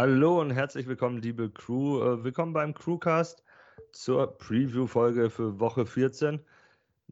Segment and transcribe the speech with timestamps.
[0.00, 2.00] Hallo und herzlich willkommen, liebe Crew.
[2.00, 3.42] Äh, willkommen beim Crewcast
[3.90, 6.38] zur Preview-Folge für Woche 14.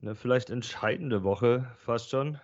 [0.00, 2.38] Eine vielleicht entscheidende Woche fast schon.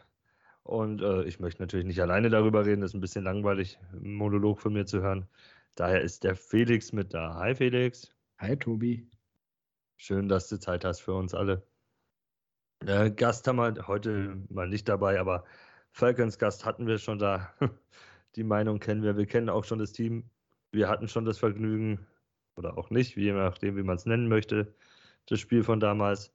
[0.64, 4.14] Und äh, ich möchte natürlich nicht alleine darüber reden, das ist ein bisschen langweilig, einen
[4.14, 5.28] Monolog von mir zu hören.
[5.76, 7.36] Daher ist der Felix mit da.
[7.36, 8.12] Hi Felix.
[8.38, 9.08] Hi Tobi.
[9.96, 11.62] Schön, dass du Zeit hast für uns alle.
[12.84, 15.44] Äh, Gast haben wir heute mal nicht dabei, aber
[15.92, 17.54] Falcons Gast hatten wir schon da.
[18.36, 19.16] Die Meinung kennen wir.
[19.16, 20.30] Wir kennen auch schon das Team.
[20.70, 22.06] Wir hatten schon das Vergnügen,
[22.56, 24.74] oder auch nicht, je nachdem, wie man es nennen möchte,
[25.26, 26.32] das Spiel von damals.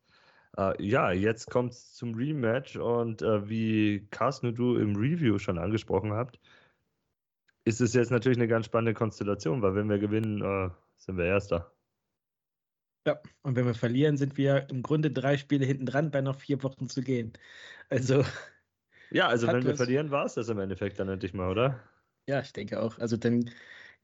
[0.58, 5.38] Äh, ja, jetzt kommt es zum Rematch und äh, wie Carsten und du im Review
[5.38, 6.40] schon angesprochen habt,
[7.66, 11.26] ist es jetzt natürlich eine ganz spannende Konstellation, weil wenn wir gewinnen, äh, sind wir
[11.26, 11.72] Erster.
[13.06, 16.36] Ja, und wenn wir verlieren, sind wir im Grunde drei Spiele hinten dran, bei noch
[16.36, 17.34] vier Wochen zu gehen.
[17.90, 18.24] Also.
[19.12, 21.82] Ja, also wenn wir verlieren, war es das im Endeffekt dann endlich mal, oder?
[22.28, 23.00] Ja, ich denke auch.
[23.00, 23.50] Also dann,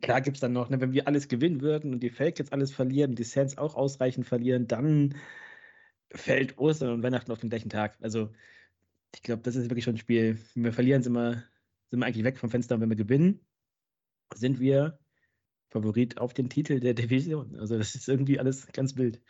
[0.02, 2.72] klar gibt es dann noch, ne, wenn wir alles gewinnen würden und die Falcons alles
[2.72, 5.16] verlieren und die Saints auch ausreichend verlieren, dann
[6.12, 7.98] fällt Ostern und Weihnachten auf den gleichen Tag.
[8.02, 8.32] Also
[9.14, 10.40] ich glaube, das ist wirklich schon ein Spiel.
[10.56, 11.44] Wenn wir verlieren, sind wir,
[11.90, 13.46] sind wir eigentlich weg vom Fenster und wenn wir gewinnen,
[14.34, 15.00] sind wir
[15.70, 17.58] Favorit auf den Titel der Division.
[17.60, 19.22] Also das ist irgendwie alles ganz wild.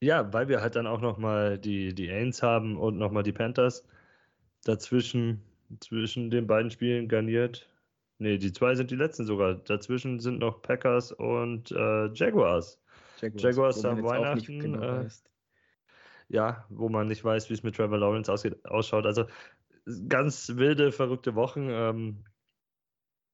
[0.00, 3.86] Ja, weil wir halt dann auch nochmal die, die Ains haben und nochmal die Panthers
[4.64, 5.42] dazwischen,
[5.80, 7.68] zwischen den beiden Spielen garniert.
[8.18, 9.54] Ne, die zwei sind die letzten sogar.
[9.54, 12.78] Dazwischen sind noch Packers und äh, Jaguars.
[13.20, 13.42] Jaguars.
[13.42, 14.60] Jaguars haben Weihnachten.
[14.60, 15.08] Genau äh,
[16.28, 19.06] ja, wo man nicht weiß, wie es mit Trevor Lawrence ausgeht, ausschaut.
[19.06, 19.26] Also
[20.08, 21.68] ganz wilde, verrückte Wochen.
[21.70, 22.24] Ähm,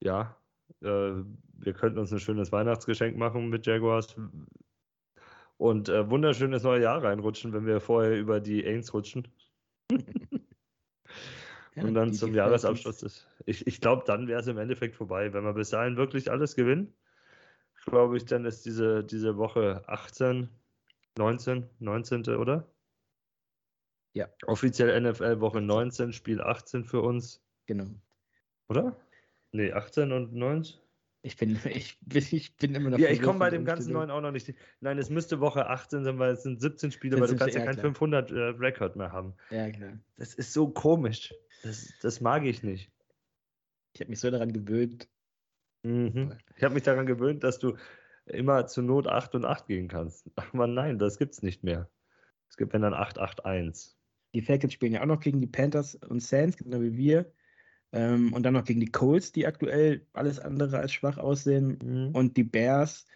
[0.01, 0.37] ja,
[0.83, 1.13] äh,
[1.61, 4.17] wir könnten uns ein schönes Weihnachtsgeschenk machen mit Jaguars
[5.57, 9.29] und äh, wunderschönes neue Jahr reinrutschen, wenn wir vorher über die Ains rutschen.
[11.79, 13.27] ja, und dann zum Jahresabschluss ist.
[13.47, 15.33] Ich, ich glaube, dann wäre es im Endeffekt vorbei.
[15.33, 16.93] Wenn wir bis dahin wirklich alles gewinnen,
[17.87, 20.49] glaube ich, dann ist diese, diese Woche 18,
[21.17, 22.29] 19, 19.
[22.37, 22.67] oder?
[24.13, 24.29] Ja.
[24.47, 27.43] Offiziell NFL Woche 19, Spiel 18 für uns.
[27.67, 27.87] Genau.
[28.69, 28.97] Oder?
[29.53, 30.81] Nee, 18 und 19?
[31.23, 32.99] Ich bin, ich, bin, ich bin immer noch.
[32.99, 34.55] Ja, ich komme bei dem ganzen neuen auch noch nicht.
[34.81, 37.65] Nein, es müsste Woche 18 sein, weil es sind 17 Spiele, weil du kannst ja
[37.65, 39.35] kein 500-Rekord äh, mehr haben.
[39.51, 39.99] Ja, klar.
[40.17, 41.35] Das ist so komisch.
[41.63, 42.91] Das, das mag ich nicht.
[43.95, 45.09] Ich habe mich so daran gewöhnt.
[45.83, 46.37] Mhm.
[46.57, 47.77] Ich habe mich daran gewöhnt, dass du
[48.27, 50.31] immer zur Not 8 und 8 gehen kannst.
[50.37, 51.89] Aber nein, das gibt es nicht mehr.
[52.49, 53.97] Es gibt wenn dann 8, 8, 1.
[54.35, 57.33] Die Falcons spielen ja auch noch gegen die Panthers und Saints, genau wie wir.
[57.93, 61.79] Ähm, und dann noch gegen die Colts, die aktuell alles andere als schwach aussehen.
[61.83, 62.15] Mhm.
[62.15, 63.07] Und die Bears.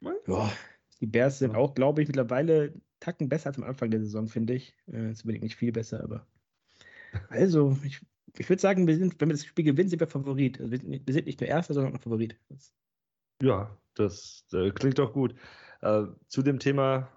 [0.00, 0.52] Ja,
[1.00, 4.54] die Bears sind auch, glaube ich, mittlerweile Tacken besser als am Anfang der Saison, finde
[4.54, 4.76] ich.
[4.86, 6.26] Äh, unbedingt nicht viel besser, aber.
[7.28, 8.00] Also, ich,
[8.36, 10.60] ich würde sagen, wir sind, wenn wir das Spiel gewinnen, sind wir Favorit.
[10.60, 12.38] Also wir, wir, sind nicht nur Erster, sondern auch Favorit.
[12.48, 12.74] Das
[13.42, 15.34] ja, das äh, klingt doch gut.
[15.80, 17.08] Äh, zu dem Thema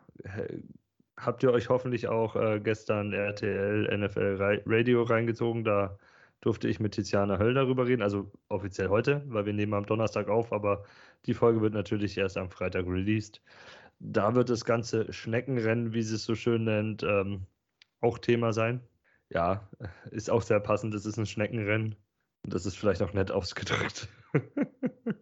[1.18, 5.64] habt ihr euch hoffentlich auch äh, gestern RTL NFL Radio reingezogen.
[5.64, 5.98] Da
[6.42, 10.28] durfte ich mit Tiziana Höll darüber reden, also offiziell heute, weil wir nehmen am Donnerstag
[10.28, 10.84] auf, aber
[11.26, 13.42] die Folge wird natürlich erst am Freitag released.
[14.00, 17.46] Da wird das ganze Schneckenrennen, wie sie es so schön nennt, ähm,
[18.02, 18.82] auch Thema sein.
[19.30, 19.70] Ja,
[20.12, 21.96] ist auch sehr passend, es ist ein Schneckenrennen.
[22.44, 24.08] Und das ist vielleicht auch nett ausgedrückt.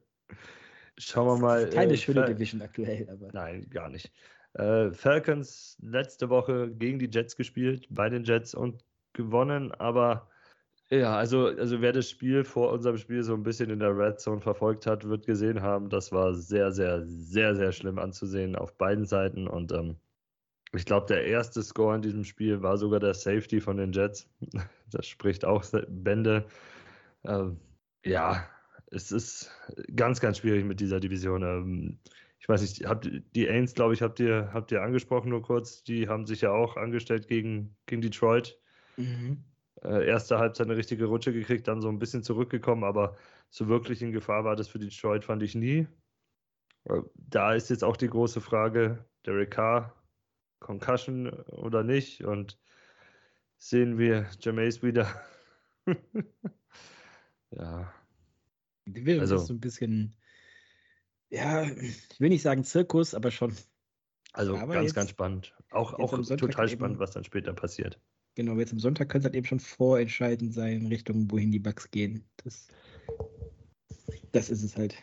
[0.97, 1.69] Schauen wir mal.
[1.69, 3.29] Keine äh, schöne Division aktuell, aber.
[3.33, 4.11] Nein, gar nicht.
[4.53, 10.29] Äh, Falcons letzte Woche gegen die Jets gespielt, bei den Jets und gewonnen, aber
[10.91, 14.19] ja, also, also wer das Spiel vor unserem Spiel so ein bisschen in der Red
[14.19, 18.75] Zone verfolgt hat, wird gesehen haben, das war sehr, sehr, sehr, sehr schlimm anzusehen auf
[18.75, 19.47] beiden Seiten.
[19.47, 19.97] Und ähm,
[20.73, 24.27] ich glaube, der erste Score in diesem Spiel war sogar der Safety von den Jets.
[24.91, 26.47] Das spricht auch Bände.
[27.23, 27.59] Ähm,
[28.03, 28.43] ja,
[28.87, 29.51] es ist
[29.95, 31.43] ganz, ganz schwierig mit dieser Division.
[31.43, 31.99] Ähm,
[32.39, 35.83] ich weiß nicht, habt die Ains, glaube ich, habt ihr, habt ihr angesprochen nur kurz.
[35.83, 38.57] Die haben sich ja auch angestellt gegen, gegen Detroit.
[38.97, 39.43] Mhm
[39.83, 43.15] äh, erste Halbzeit eine richtige Rutsche gekriegt, dann so ein bisschen zurückgekommen, aber
[43.49, 45.87] so wirklich in Gefahr war das für Detroit, fand ich nie.
[46.85, 49.95] Äh, da ist jetzt auch die große Frage, Derek Carr,
[50.59, 52.59] Concussion oder nicht und
[53.57, 55.07] sehen wir Jameis wieder.
[57.51, 57.93] ja.
[58.85, 60.15] Die Division also, ist so ein bisschen,
[61.29, 63.55] ja, ich will nicht sagen Zirkus, aber schon.
[64.33, 65.55] Also aber ganz, jetzt, ganz spannend.
[65.71, 67.99] Auch, auch total spannend, was dann später passiert.
[68.35, 71.89] Genau, jetzt am Sonntag könnte es halt eben schon vorentscheidend sein, Richtung wohin die Bugs
[71.91, 72.23] gehen.
[72.43, 72.67] Das,
[74.31, 74.95] das ist es halt.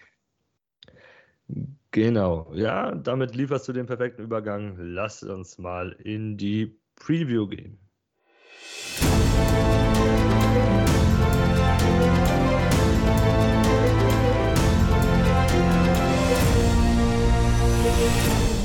[1.90, 4.76] Genau, ja, damit lieferst du den perfekten Übergang.
[4.78, 7.78] Lass uns mal in die Preview gehen.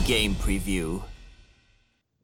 [0.07, 0.99] Game Preview.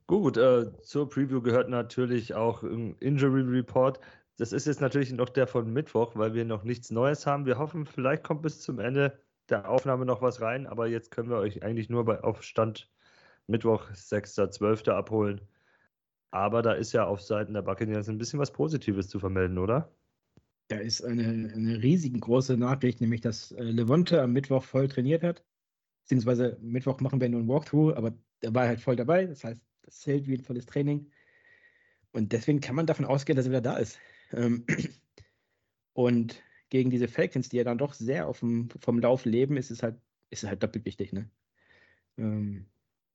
[0.07, 3.99] Gut, äh, zur Preview gehört natürlich auch ein Injury Report.
[4.37, 7.45] Das ist jetzt natürlich noch der von Mittwoch, weil wir noch nichts Neues haben.
[7.45, 9.19] Wir hoffen, vielleicht kommt bis zum Ende
[9.49, 12.89] der Aufnahme noch was rein, aber jetzt können wir euch eigentlich nur bei, auf Stand
[13.47, 14.91] Mittwoch, 6.12.
[14.91, 15.41] abholen.
[16.31, 19.91] Aber da ist ja auf Seiten der Buccaneers ein bisschen was Positives zu vermelden, oder?
[20.69, 25.43] Da ist eine, eine riesengroße Nachricht, nämlich dass äh, Levante am Mittwoch voll trainiert hat.
[26.03, 29.25] Beziehungsweise Mittwoch machen wir nur ein Walkthrough, aber der war halt voll dabei.
[29.25, 31.09] Das heißt, das zählt wie ein volles Training.
[32.11, 33.99] Und deswegen kann man davon ausgehen, dass er wieder da ist.
[34.33, 34.65] Ähm,
[35.93, 39.71] und gegen diese Falcons, die ja dann doch sehr auf dem, vom Lauf leben, ist
[39.71, 39.95] es halt,
[40.29, 41.13] ist es halt doppelt wichtig.
[41.13, 41.29] Ne?
[42.17, 42.65] Ähm,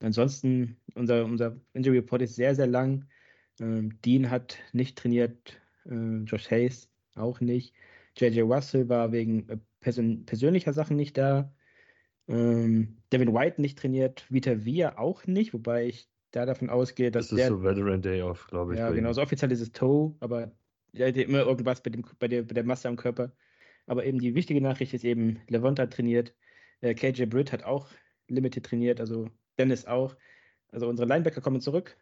[0.01, 3.07] ansonsten, unser, unser Injury Report ist sehr, sehr lang.
[3.61, 7.75] Ähm, Dean hat nicht trainiert, äh, Josh Hayes auch nicht.
[8.17, 11.55] JJ Russell war wegen äh, persön persönlicher Sachen nicht da.
[12.29, 17.29] Ähm, Devin White nicht trainiert, Vita Via auch nicht, wobei ich da davon ausgehe, dass
[17.29, 18.81] das ist der, so Veteran Day Off, glaube ich.
[18.81, 20.51] Ja, genau, so offiziell ist es Toe, aber
[20.93, 23.33] er hatte immer irgendwas bei, dem, bei, der, bei der Masse am Körper.
[23.87, 26.35] Aber eben die wichtige Nachricht ist eben, Levante hat trainiert,
[26.81, 27.89] äh, KJ Britt hat auch
[28.29, 30.17] Limited trainiert, also Dennis auch.
[30.69, 31.97] Also unsere Linebacker kommen zurück.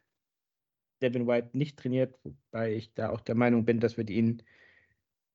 [1.03, 4.43] Devin White nicht trainiert, wobei ich da auch der Meinung bin, dass wir ihn,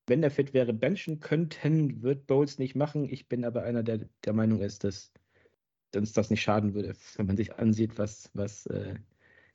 [0.06, 2.02] wenn er fit wäre, benchen könnten.
[2.02, 3.08] Wird Bowles nicht machen.
[3.10, 5.12] Ich bin aber einer, der der Meinung ist, dass
[5.96, 8.94] uns das nicht schaden würde, wenn man sich ansieht, was, was äh,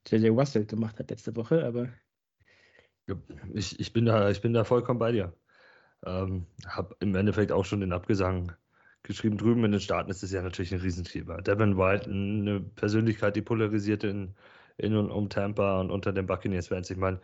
[0.07, 1.89] JJ Russell gemacht hat letzte Woche, aber.
[3.53, 5.33] Ich, ich, bin, da, ich bin da vollkommen bei dir.
[6.05, 8.53] Ähm, habe im Endeffekt auch schon den Abgesang
[9.03, 9.37] geschrieben.
[9.37, 11.41] Drüben in den Staaten ist es ja natürlich ein Riesenthema.
[11.41, 14.35] Devin White, eine Persönlichkeit, die polarisiert in,
[14.77, 16.89] in und um Tampa und unter den Buccaneers-Fans.
[16.89, 17.19] Ich meine,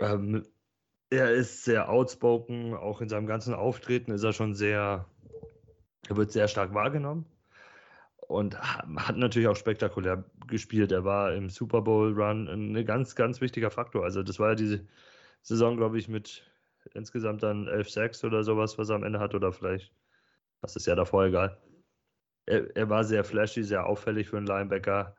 [0.00, 0.42] ähm,
[1.10, 5.06] er ist sehr outspoken, auch in seinem ganzen Auftreten ist er schon sehr,
[6.08, 7.26] er wird sehr stark wahrgenommen
[8.28, 10.92] und hat natürlich auch spektakulär gespielt.
[10.92, 14.04] Er war im Super Bowl Run ein ganz, ganz wichtiger Faktor.
[14.04, 14.86] Also das war ja diese
[15.42, 16.42] Saison, glaube ich, mit
[16.94, 19.92] insgesamt dann 11 Sacks oder sowas, was er am Ende hat oder vielleicht,
[20.60, 21.58] das ist ja davor egal.
[22.46, 25.16] Er, er war sehr flashy, sehr auffällig für einen Linebacker.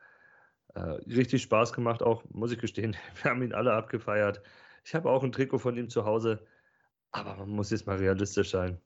[0.76, 2.96] Äh, richtig Spaß gemacht auch, muss ich gestehen.
[3.22, 4.42] Wir haben ihn alle abgefeiert.
[4.84, 6.46] Ich habe auch ein Trikot von ihm zu Hause,
[7.12, 8.80] aber man muss jetzt mal realistisch sein.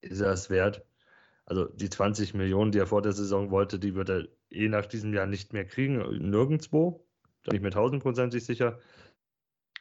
[0.00, 0.84] Ist er es wert?
[1.46, 4.86] Also die 20 Millionen, die er vor der Saison wollte, die wird er eh nach
[4.86, 5.98] diesem Jahr nicht mehr kriegen,
[6.28, 7.06] nirgendwo.
[7.44, 8.80] Da bin ich mir tausendprozentig sicher.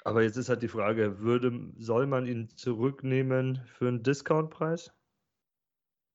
[0.03, 4.93] Aber jetzt ist halt die Frage, würde, soll man ihn zurücknehmen für einen Discountpreis?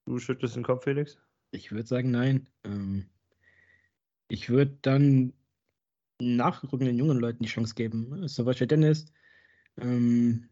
[0.06, 1.18] Du schüttelst den Kopf, Felix?
[1.50, 2.48] Ich würde sagen, nein.
[2.62, 3.10] Ähm,
[4.28, 5.32] ich würde dann
[6.20, 8.28] nachrückenden jungen Leuten die Chance geben.
[8.28, 9.06] Zum Beispiel Dennis.
[9.76, 10.48] Ähm,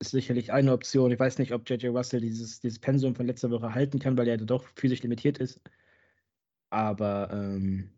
[0.00, 1.10] ist sicherlich eine Option.
[1.10, 4.28] Ich weiß nicht, ob JJ Russell dieses, dieses Pensum von letzter Woche halten kann, weil
[4.28, 5.60] er doch physisch limitiert ist.
[6.70, 7.90] Aber ähm,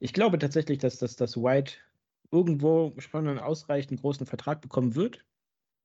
[0.00, 1.74] ich glaube tatsächlich, dass, dass, dass White
[2.32, 5.24] irgendwo schon einen ausreichend großen Vertrag bekommen wird.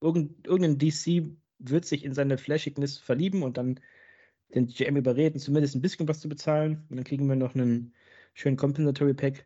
[0.02, 1.30] Irgend, irgendein DC
[1.60, 3.80] wird sich in seine Flashigness verlieben und dann
[4.56, 6.86] den GM überreden, zumindest ein bisschen was zu bezahlen.
[6.90, 7.94] Und dann kriegen wir noch einen
[8.34, 9.46] schönen Compensatory Pack.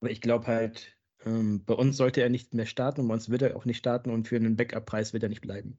[0.00, 3.30] Aber ich glaube halt, ähm, bei uns sollte er nicht mehr starten und bei uns
[3.30, 5.78] wird er auch nicht starten und für einen Backup-Preis wird er nicht bleiben.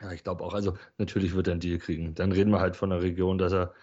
[0.00, 0.54] Ja, ich glaube auch.
[0.54, 2.14] Also natürlich wird er einen Deal kriegen.
[2.14, 3.74] Dann reden wir halt von einer Region, dass er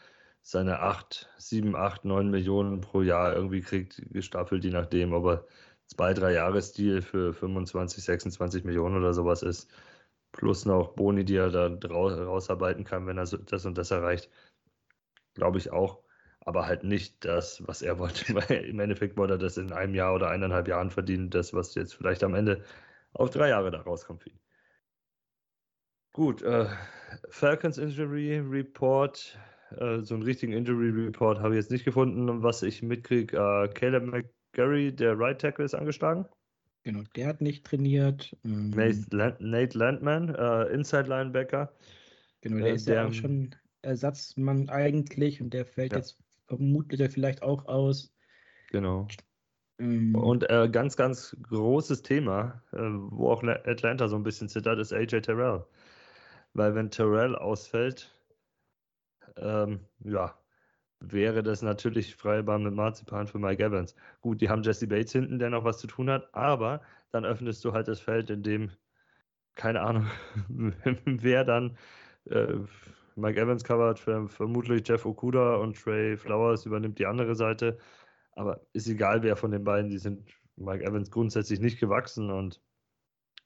[0.42, 5.48] seine 8, 7, 8, 9 Millionen pro Jahr irgendwie kriegt, gestaffelt, je nachdem, ob er
[5.88, 9.70] zwei, drei Jahresdeal für 25, 26 Millionen oder sowas ist.
[10.32, 14.30] Plus noch Boni, die er da rausarbeiten kann, wenn er das und das erreicht.
[15.36, 16.04] Glaube ich auch
[16.48, 18.34] aber halt nicht das, was er wollte.
[18.34, 21.76] Weil im Endeffekt wollte er das in einem Jahr oder eineinhalb Jahren verdienen, das, was
[21.76, 22.64] jetzt vielleicht am Ende
[23.12, 24.40] auf drei Jahre da rauskommt für ihn.
[26.14, 26.68] Gut, äh,
[27.30, 29.38] Falcons Injury Report,
[29.78, 32.42] äh, so einen richtigen Injury Report habe ich jetzt nicht gefunden.
[32.42, 36.26] Was ich mitkriege, äh, Caleb McGarry, der Right Tackle, ist angeschlagen.
[36.84, 38.36] Genau, der hat nicht trainiert.
[38.46, 41.74] Ähm, Nate, Nate Landman, äh, Inside Linebacker.
[42.40, 45.98] Genau, der äh, ist der, ja auch schon Ersatzmann eigentlich und der fällt ja.
[46.00, 48.14] jetzt vermutlich er vielleicht auch aus.
[48.72, 49.08] Genau.
[49.80, 54.80] Ähm, und äh, ganz, ganz großes Thema, äh, wo auch Atlanta so ein bisschen zittert,
[54.80, 55.66] ist AJ Terrell.
[56.54, 58.14] Weil wenn Terrell ausfällt,
[59.38, 60.38] ähm, ja,
[61.00, 63.96] wäre das natürlich Freibahn mit Marzipan für Mike Evans.
[64.22, 67.64] Gut, die haben Jesse Bates hinten, der noch was zu tun hat, aber dann öffnest
[67.64, 68.72] du halt das Feld, in dem,
[69.56, 70.08] keine Ahnung,
[70.50, 71.78] wer dann
[72.26, 72.56] äh,
[73.18, 77.80] Mike Evans covert vermutlich Jeff Okuda und Trey Flowers übernimmt die andere Seite.
[78.34, 82.62] Aber ist egal, wer von den beiden, die sind Mike Evans grundsätzlich nicht gewachsen und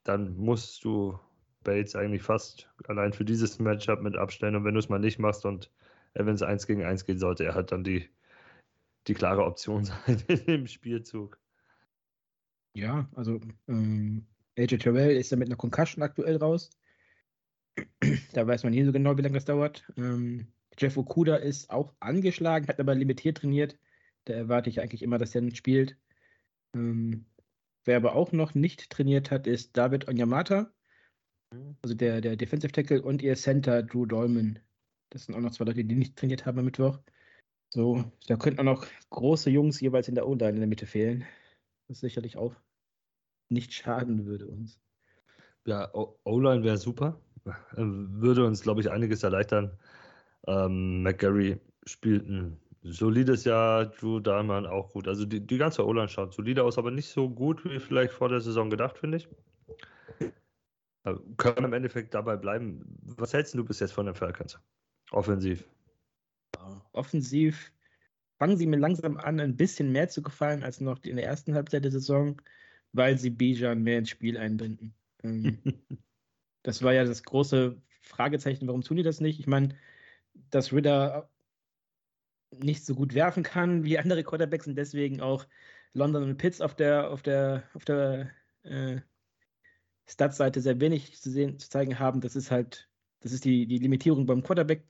[0.03, 1.17] dann musst du
[1.63, 4.55] Bates eigentlich fast allein für dieses Matchup mit abstellen.
[4.55, 5.71] Und wenn du es mal nicht machst und
[6.15, 8.09] Evans 1 gegen 1 geht, sollte er halt dann die,
[9.07, 11.39] die klare Option sein im Spielzug.
[12.73, 16.71] Ja, also ähm, AJ Terrell ist ja mit einer Concussion aktuell raus.
[18.33, 19.85] Da weiß man nie so genau, wie lange das dauert.
[19.97, 20.47] Ähm,
[20.77, 23.77] Jeff Okuda ist auch angeschlagen, hat aber limitiert trainiert.
[24.25, 25.97] Da erwarte ich eigentlich immer, dass er nicht spielt.
[26.75, 27.25] Ähm,
[27.85, 30.71] wer aber auch noch nicht trainiert hat, ist David Onyamata.
[31.81, 34.59] Also der, der Defensive Tackle und ihr Center Drew Dolman.
[35.09, 36.99] Das sind auch noch zwei Leute, die nicht trainiert haben am Mittwoch.
[37.69, 41.25] So, da könnten auch noch große Jungs jeweils in der O-Line in der Mitte fehlen.
[41.87, 42.55] Was sicherlich auch
[43.49, 44.79] nicht schaden würde uns.
[45.65, 47.19] Ja, O-Line wäre super.
[47.75, 49.71] Würde uns, glaube ich, einiges erleichtern.
[50.47, 55.07] Ähm, McGarry spielt ein solides Jahr, Drew Dahlmann auch gut.
[55.07, 58.29] Also die, die ganze O-Line schaut solide aus, aber nicht so gut wie vielleicht vor
[58.29, 59.29] der Saison gedacht, finde ich.
[61.03, 62.85] Aber können im Endeffekt dabei bleiben.
[63.01, 64.59] Was hältst du bis jetzt von den Falcons?
[65.11, 65.67] Offensiv.
[66.93, 67.71] Offensiv
[68.37, 71.53] fangen sie mir langsam an, ein bisschen mehr zu gefallen als noch in der ersten
[71.53, 72.41] Halbzeit der Saison,
[72.93, 74.93] weil sie Bijan mehr ins Spiel einbinden.
[75.23, 75.59] Ähm,
[76.63, 79.39] das war ja das große Fragezeichen, warum tun die das nicht?
[79.39, 79.75] Ich meine,
[80.49, 81.29] dass Ritter
[82.51, 85.47] nicht so gut werfen kann wie andere Quarterbacks und deswegen auch
[85.93, 88.29] London und Pitts auf der, auf der, auf der
[88.63, 89.01] äh,
[90.07, 92.21] Startseite sehr wenig zu sehen, zu zeigen haben.
[92.21, 92.89] Das ist halt,
[93.21, 94.83] das ist die, die Limitierung beim Quarterback.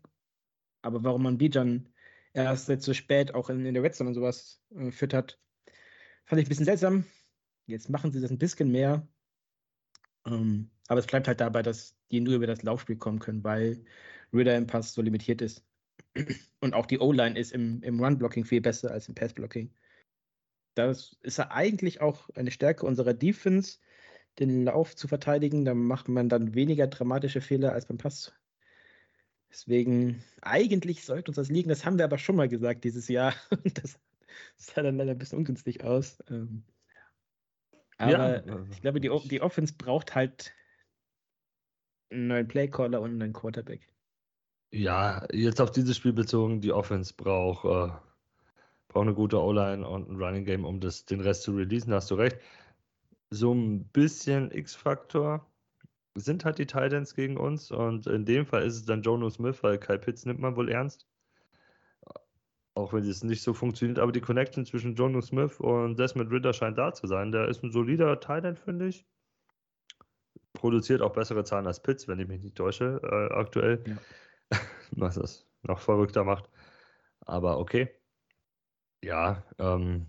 [0.82, 1.90] Aber warum man Bijan
[2.34, 5.40] erst jetzt so spät auch in, in der Red und sowas äh, füttert,
[6.26, 7.06] fand ich ein bisschen seltsam.
[7.68, 9.08] Jetzt machen sie das ein bisschen mehr.
[10.26, 13.82] Ähm, aber es bleibt halt dabei, dass die nur über das Laufspiel kommen können, weil
[14.34, 15.64] Ritter im Pass so limitiert ist.
[16.60, 19.72] Und auch die O-Line ist im, im Run-Blocking viel besser als im Pass-Blocking.
[20.76, 23.80] Das ist ja eigentlich auch eine Stärke unserer Defense,
[24.38, 25.64] den Lauf zu verteidigen.
[25.64, 28.34] Da macht man dann weniger dramatische Fehler als beim Pass.
[29.50, 31.70] Deswegen, eigentlich sollte uns das liegen.
[31.70, 33.34] Das haben wir aber schon mal gesagt dieses Jahr.
[33.76, 33.98] Das
[34.58, 36.22] sah dann leider ein bisschen ungünstig aus.
[36.30, 36.64] Ähm,
[37.98, 38.66] aber ja.
[38.72, 40.54] Ich glaube, die, die Offense braucht halt
[42.12, 43.88] einen neuen Playcaller und einen neuen Quarterback.
[44.72, 47.94] Ja, jetzt auf dieses Spiel bezogen, die Offense braucht, äh,
[48.88, 52.10] braucht eine gute O-Line und ein Running Game, um das, den Rest zu releasen, hast
[52.12, 52.38] du recht.
[53.30, 55.46] So ein bisschen X-Faktor
[56.16, 59.64] sind halt die Titans gegen uns und in dem Fall ist es dann Jono Smith,
[59.64, 61.08] weil Kai Pitts nimmt man wohl ernst.
[62.74, 66.54] Auch wenn es nicht so funktioniert, aber die Connection zwischen Jono Smith und Desmond Ritter
[66.54, 67.32] scheint da zu sein.
[67.32, 69.06] Der ist ein solider Titan, finde ich.
[70.54, 73.84] Produziert auch bessere Zahlen als Pitts, wenn ich mich nicht täusche, äh, aktuell.
[73.86, 73.98] Ja.
[74.92, 76.50] was das noch verrückter macht.
[77.22, 77.90] Aber okay.
[79.04, 80.08] Ja, ähm,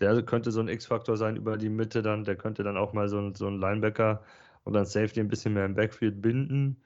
[0.00, 2.24] der könnte so ein X-Faktor sein über die Mitte dann.
[2.24, 4.22] Der könnte dann auch mal so ein, so ein Linebacker
[4.64, 6.82] und dann Safety ein bisschen mehr im Backfield binden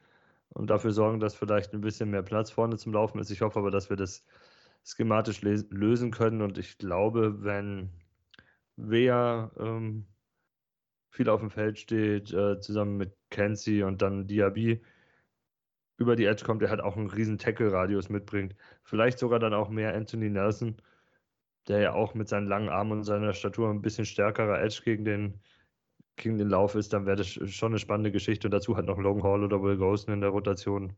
[0.50, 3.30] und dafür sorgen, dass vielleicht ein bisschen mehr Platz vorne zum Laufen ist.
[3.30, 4.24] Ich hoffe aber, dass wir das
[4.84, 7.90] schematisch lösen können und ich glaube, wenn
[8.76, 10.06] wer ähm,
[11.12, 14.82] viel auf dem Feld steht, äh, zusammen mit Kenzie und dann Diaby,
[15.98, 18.56] über die Edge kommt, der halt auch einen riesen Tackle-Radius mitbringt.
[18.82, 20.76] Vielleicht sogar dann auch mehr Anthony Nelson,
[21.68, 25.04] der ja auch mit seinen langen Armen und seiner Statur ein bisschen stärkerer Edge gegen
[25.04, 25.40] den,
[26.16, 28.48] gegen den Lauf ist, dann wäre das schon eine spannende Geschichte.
[28.48, 30.96] Und dazu hat noch Logan Hall oder Will Golson in der Rotation.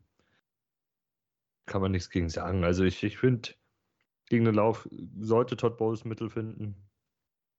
[1.66, 2.62] Kann man nichts gegen sagen.
[2.62, 3.50] Also ich, ich finde,
[4.28, 6.76] gegen den Lauf sollte Todd Bowles Mittel finden.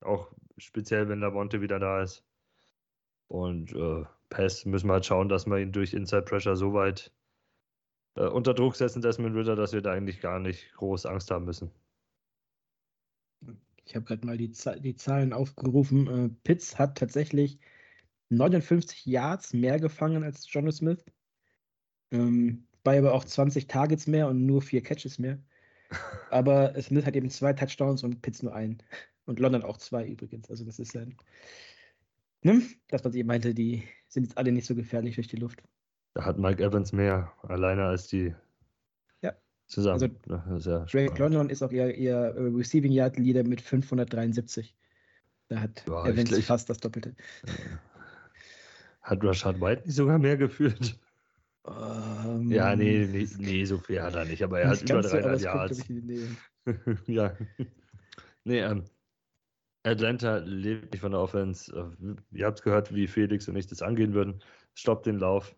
[0.02, 2.24] Auch speziell, wenn Lavonte wieder da ist.
[3.28, 7.12] Und äh, Pass müssen wir halt schauen, dass wir ihn durch Inside Pressure so weit
[8.16, 11.46] äh, unter Druck setzen, Desmond Ritter, dass wir da eigentlich gar nicht groß Angst haben
[11.46, 11.72] müssen.
[13.86, 16.08] Ich habe gerade mal die, die, Zahlen aufgerufen.
[16.08, 17.60] Äh, Pitts hat tatsächlich
[18.30, 21.06] 59 Yards mehr gefangen als John Smith.
[22.12, 25.40] Ähm, bei aber auch 20 Targets mehr und nur vier Catches mehr.
[26.32, 28.82] Aber Smith hat eben zwei Touchdowns und Pitts nur einen.
[29.26, 30.50] Und London auch zwei übrigens.
[30.50, 31.18] Also das ist ein.
[32.46, 32.62] Ne?
[32.90, 35.64] Das, was ich meinte, die sind jetzt alle nicht so gefährlich durch die Luft.
[36.14, 38.36] Da hat Mike Evans mehr alleine als die
[39.24, 39.34] ja.
[39.66, 40.16] zusammen.
[40.48, 44.76] Also, ja Drake London ist auch ihr, ihr Receiving Yard Leader mit 573.
[45.48, 47.16] Da hat ja, Evans ich, fast das Doppelte.
[49.02, 51.00] Hat Rashad White nicht sogar mehr geführt?
[51.64, 55.40] Um, ja, nee, nee, nee, so viel hat er nicht, aber er hat über 300
[55.40, 55.84] so, Yards.
[57.08, 57.36] ja.
[58.44, 58.84] Nee, ähm,
[59.86, 61.72] Atlanta lebt nicht von der Offense.
[62.02, 64.42] Äh, ihr habt gehört, wie Felix und ich das angehen würden.
[64.74, 65.56] Stoppt den Lauf,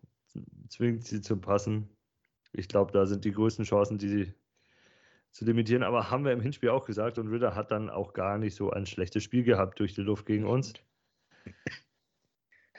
[0.70, 1.90] zwingt sie zu passen.
[2.52, 4.34] Ich glaube, da sind die größten Chancen, die sie
[5.32, 5.84] zu limitieren.
[5.84, 8.72] Aber haben wir im Hinspiel auch gesagt und Ritter hat dann auch gar nicht so
[8.72, 10.74] ein schlechtes Spiel gehabt durch die Luft gegen uns.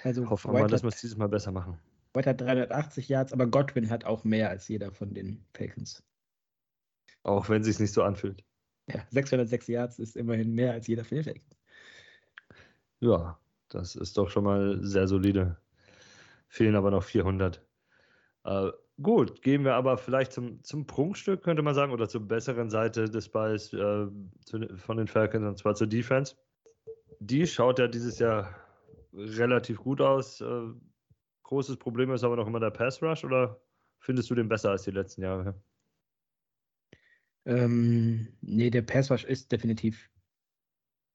[0.04, 1.78] Also Hoffen wir mal, dass wir es dieses Mal besser machen.
[2.14, 6.04] White hat 380 Yards, aber Godwin hat auch mehr als jeder von den Falcons.
[7.22, 8.44] Auch wenn es sich nicht so anfühlt.
[8.88, 11.22] Ja, 606 Yards ist immerhin mehr als jeder von
[13.00, 15.58] Ja, das ist doch schon mal sehr solide.
[16.48, 17.62] Fehlen aber noch 400.
[18.44, 18.70] Äh,
[19.02, 23.10] gut, gehen wir aber vielleicht zum, zum Prunkstück, könnte man sagen, oder zur besseren Seite
[23.10, 24.06] des Balls äh,
[24.44, 26.36] zu, von den Falcons, und zwar zur Defense.
[27.20, 28.54] Die schaut ja dieses Jahr
[29.12, 30.40] relativ gut aus.
[30.40, 30.62] Äh,
[31.42, 33.60] großes Problem ist aber noch immer der Pass Rush, oder
[33.98, 35.54] findest du den besser als die letzten Jahre?
[37.48, 40.10] Ähm, nee, der Pass Rush ist definitiv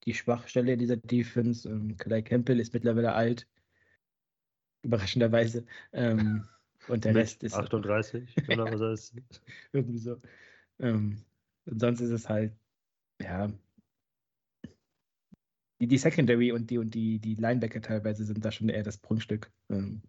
[0.04, 1.70] die Schwachstelle dieser Defense.
[1.70, 3.48] Ähm, Clay Campbell ist mittlerweile alt,
[4.82, 5.64] überraschenderweise.
[5.94, 6.48] Ähm,
[6.88, 7.54] und der Rest ist.
[7.54, 9.16] 38 oder was heißt
[9.74, 10.20] Irgendwie so.
[10.80, 11.24] Ähm,
[11.66, 12.52] und sonst ist es halt,
[13.22, 13.54] ja.
[15.80, 18.98] Die, die Secondary und die und die, die Linebacker teilweise sind da schon eher das
[18.98, 19.52] Prunkstück.
[19.70, 20.02] Ähm,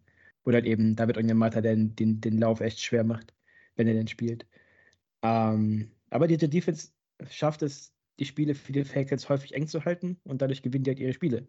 [0.45, 3.35] oder halt eben David Onyemata, der den, den, den Lauf echt schwer macht,
[3.77, 4.47] wenn er denn spielt.
[5.23, 6.93] Ähm, aber diese Defense
[7.29, 10.91] schafft es, die Spiele für die Falcons häufig eng zu halten und dadurch gewinnen die
[10.91, 11.49] halt ihre Spiele.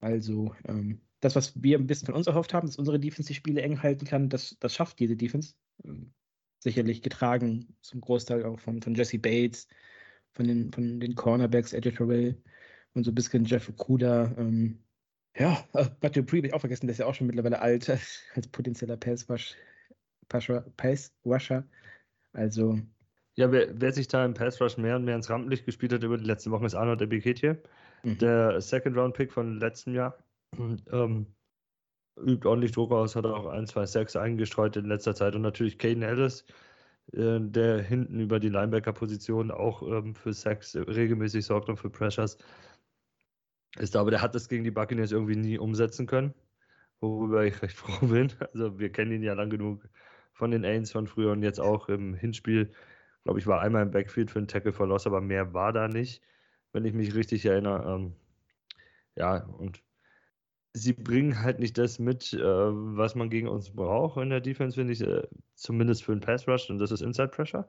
[0.00, 3.34] Also, ähm, das, was wir ein bisschen von uns erhofft haben, dass unsere Defense die
[3.34, 5.54] Spiele eng halten kann, das, das schafft diese Defense.
[5.84, 6.14] Ähm,
[6.60, 9.68] sicherlich getragen zum Großteil auch von, von Jesse Bates,
[10.32, 12.42] von den, von den Cornerbacks, Edge Terrell
[12.94, 14.34] und so ein bisschen Jeff Okuda.
[14.38, 14.82] Ähm,
[15.36, 17.90] ja, äh, Matthew habe ich auch vergessen, der ist ja auch schon mittlerweile alt
[18.34, 19.54] als potenzieller Passwasher.
[20.28, 21.68] Passwasher.
[22.32, 22.80] Also.
[23.34, 26.02] Ja, wer, wer, sich da im Pass Rush mehr und mehr ins Rampenlicht gespielt hat
[26.02, 27.62] über die letzten Wochen, ist Arnold Ebiketje,
[28.02, 28.18] mhm.
[28.18, 30.16] der Second-Round-Pick von letztem Jahr.
[30.92, 31.26] Ähm,
[32.20, 35.78] übt ordentlich Druck aus, hat auch ein, zwei Sacks eingestreut in letzter Zeit und natürlich
[35.78, 36.44] Caden Ellis,
[37.12, 42.38] äh, der hinten über die Linebacker-Position auch ähm, für Sacks regelmäßig sorgt und für Pressures.
[43.78, 46.34] Ist aber der hat das gegen die Buccaneers irgendwie nie umsetzen können,
[47.00, 48.32] worüber ich recht froh bin.
[48.52, 49.88] Also wir kennen ihn ja lang genug
[50.34, 52.72] von den Ains von früher und jetzt auch im Hinspiel.
[53.24, 56.22] Glaube ich, war einmal im Backfield für einen Tackle for aber mehr war da nicht,
[56.72, 57.94] wenn ich mich richtig erinnere.
[57.94, 58.16] Ähm,
[59.16, 59.82] ja, und
[60.74, 64.76] sie bringen halt nicht das mit, äh, was man gegen uns braucht in der Defense,
[64.76, 67.68] finde ich, äh, zumindest für einen Pass Rush, und das ist Inside Pressure.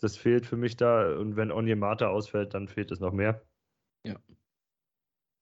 [0.00, 3.42] Das fehlt für mich da, und wenn Onyemata ausfällt, dann fehlt es noch mehr.
[4.04, 4.16] Ja.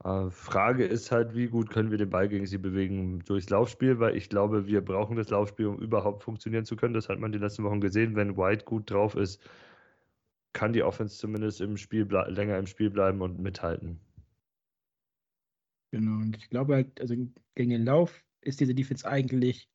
[0.07, 3.99] Äh, Frage ist halt, wie gut können wir den Ball gegen sie bewegen durchs Laufspiel,
[3.99, 6.95] weil ich glaube, wir brauchen das Laufspiel, um überhaupt funktionieren zu können.
[6.95, 8.14] Das hat man die letzten Wochen gesehen.
[8.14, 9.42] Wenn White gut drauf ist,
[10.53, 13.99] kann die Offense zumindest im Spiel länger im Spiel bleiben und mithalten.
[15.90, 17.16] Genau, und ich glaube halt, also
[17.57, 19.69] gegen den Lauf ist diese Defense eigentlich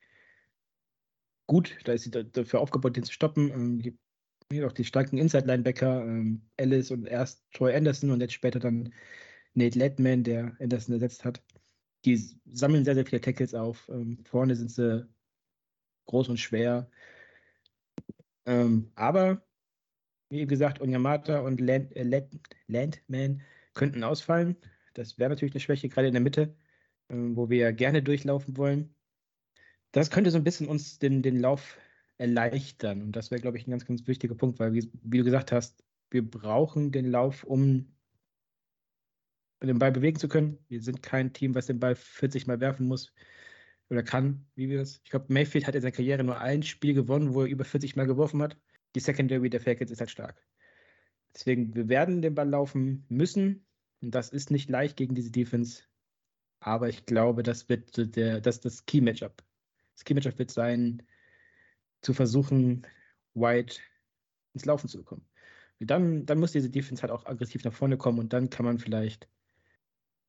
[1.45, 1.77] gut.
[1.83, 3.51] Da ist sie dafür aufgebaut, den zu stoppen.
[3.51, 8.93] Ähm, auch die starken Inside-Linebacker, ähm, Ellis und erst Troy Anderson und jetzt später dann
[9.53, 11.41] Nate Ledman, der Anderson ersetzt hat.
[12.05, 12.17] Die
[12.51, 13.89] sammeln sehr, sehr viele Tackles auf.
[13.89, 15.07] Ähm, vorne sind sie
[16.05, 16.89] groß und schwer.
[18.45, 19.43] Ähm, aber,
[20.29, 23.41] wie gesagt, Onyamata und Land, äh, Land, Landman
[23.73, 24.57] könnten ausfallen.
[24.93, 26.55] Das wäre natürlich eine Schwäche, gerade in der Mitte,
[27.09, 28.95] äh, wo wir gerne durchlaufen wollen.
[29.91, 31.77] Das könnte so ein bisschen uns den, den Lauf
[32.17, 33.01] erleichtern.
[33.01, 35.51] Und das wäre, glaube ich, ein ganz, ganz wichtiger Punkt, weil, wie, wie, du gesagt
[35.51, 37.93] hast, wir brauchen den Lauf, um
[39.67, 40.57] den Ball bewegen zu können.
[40.67, 43.13] Wir sind kein Team, was den Ball 40 Mal werfen muss
[43.89, 45.01] oder kann, wie wir es.
[45.03, 47.95] Ich glaube, Mayfield hat in seiner Karriere nur ein Spiel gewonnen, wo er über 40
[47.95, 48.57] Mal geworfen hat.
[48.95, 50.41] Die Secondary der Falcons ist halt stark.
[51.33, 53.65] Deswegen, wir werden den Ball laufen müssen.
[54.01, 55.83] Und das ist nicht leicht gegen diese Defense.
[56.59, 59.43] Aber ich glaube, das wird der, das, das Key-Matchup.
[59.95, 61.03] Das Key-Matchup wird sein,
[62.01, 62.87] zu versuchen,
[63.33, 63.77] White
[64.53, 65.25] ins Laufen zu bekommen.
[65.79, 68.77] Dann, dann muss diese Defense halt auch aggressiv nach vorne kommen und dann kann man
[68.77, 69.27] vielleicht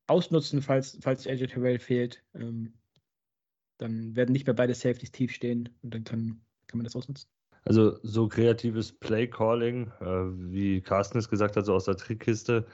[0.07, 2.23] ausnutzen, falls, falls AJ Terrell fehlt.
[2.33, 2.73] Ähm,
[3.77, 7.29] dann werden nicht mehr beide Safeties tief stehen und dann kann, kann man das ausnutzen.
[7.65, 12.65] Also so kreatives Play-Calling, äh, wie Carsten es gesagt hat, so aus der Trickkiste,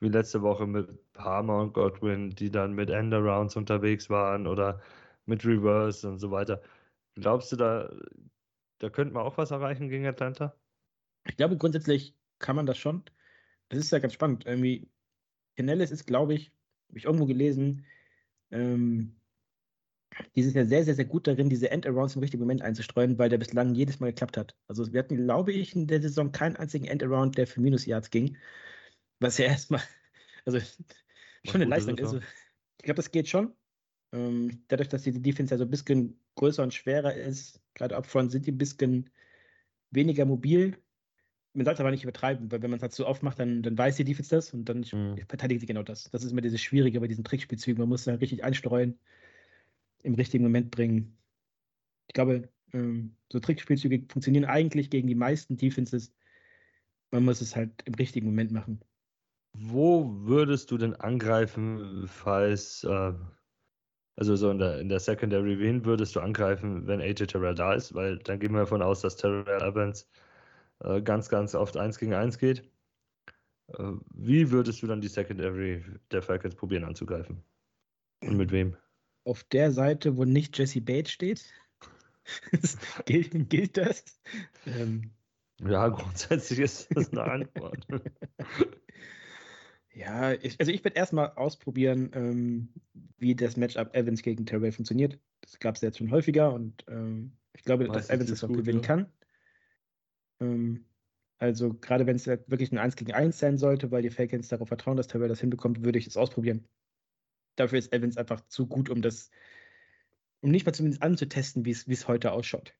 [0.00, 4.80] wie letzte Woche mit Palmer und Godwin, die dann mit Endarounds unterwegs waren oder
[5.24, 6.60] mit Reverse und so weiter.
[7.14, 7.90] Glaubst du, da,
[8.78, 10.54] da könnte man auch was erreichen gegen Atlanta?
[11.26, 13.02] Ich glaube, grundsätzlich kann man das schon.
[13.70, 14.44] Das ist ja ganz spannend.
[14.44, 14.90] Irgendwie,
[15.56, 16.52] Canellis ist, glaube ich,
[16.94, 17.84] habe ich irgendwo gelesen,
[18.52, 19.16] ähm,
[20.36, 23.38] dieses Jahr sehr, sehr, sehr gut darin, diese End-Arounds im richtigen Moment einzustreuen, weil der
[23.38, 24.56] bislang jedes Mal geklappt hat.
[24.68, 28.36] Also wir hatten, glaube ich, in der Saison keinen einzigen End-Around, der für Minus-Yards ging.
[29.18, 29.82] Was ja erstmal,
[30.44, 30.60] also
[31.44, 32.04] schon eine Leistung ist.
[32.04, 33.52] Also, ich glaube, das geht schon.
[34.12, 38.30] Ähm, dadurch, dass die Defense ja so ein bisschen größer und schwerer ist, gerade upfront
[38.30, 39.10] sind die ein bisschen
[39.90, 40.78] weniger mobil.
[41.54, 43.96] Man sollte aber nicht übertreiben, weil wenn man es halt so aufmacht, dann, dann weiß
[43.96, 45.16] die Defense das und dann mhm.
[45.28, 46.10] verteidigt sie genau das.
[46.10, 47.80] Das ist immer dieses Schwierige bei diesen Trickspielzügen.
[47.80, 48.98] Man muss dann richtig einstreuen,
[50.02, 51.16] im richtigen Moment bringen.
[52.08, 56.12] Ich glaube, Ähm, so Trickspielzüge funktionieren eigentlich gegen die meisten Defenses.
[57.12, 58.80] Man muss es halt im richtigen Moment machen.
[59.52, 63.12] Wo würdest du denn angreifen, falls, äh,
[64.16, 67.74] also so in der, in der Secondary, wen würdest du angreifen, wenn AJ Terrell da
[67.74, 67.94] ist?
[67.94, 70.08] Weil dann gehen wir davon aus, dass Terrell Evans
[70.80, 72.68] äh, ganz, ganz oft 1 gegen 1 geht.
[73.68, 77.42] Äh, wie würdest du dann die Secondary der Falcons probieren anzugreifen?
[78.22, 78.76] Und mit wem?
[79.24, 81.44] Auf der Seite, wo nicht Jesse Bates steht,
[83.06, 84.04] gilt, gilt, das?
[84.66, 85.12] Ähm,
[85.60, 87.86] ja, grundsätzlich ist das eine Antwort.
[89.94, 92.68] Ja, ich, also ich werde erstmal ausprobieren, ähm,
[93.18, 95.18] wie das Matchup Evans gegen Terrell funktioniert.
[95.40, 98.42] Das gab es ja jetzt schon häufiger und ähm, ich glaube, Weiß dass Evans das
[98.42, 98.86] auch gut, gewinnen ja.
[98.86, 99.06] kann.
[100.40, 100.86] Ähm,
[101.38, 104.68] also gerade wenn es wirklich ein 1 gegen 1 sein sollte, weil die Falcons darauf
[104.68, 106.66] vertrauen, dass Terrell das hinbekommt, würde ich es ausprobieren.
[107.56, 109.30] Dafür ist Evans einfach zu gut, um das,
[110.40, 112.74] um nicht mal zumindest anzutesten, wie es heute ausschaut.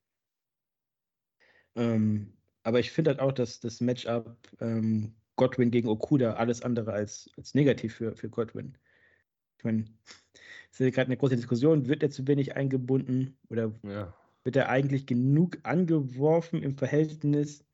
[1.76, 6.92] Ähm, aber ich finde halt auch, dass das Matchup ähm, Godwin gegen Okuda alles andere
[6.92, 8.78] als, als negativ für, für Godwin.
[9.58, 9.84] Ich meine,
[10.72, 14.14] es ist gerade eine große Diskussion, wird er zu wenig eingebunden oder ja.
[14.44, 17.64] Wird er eigentlich genug angeworfen im Verhältnis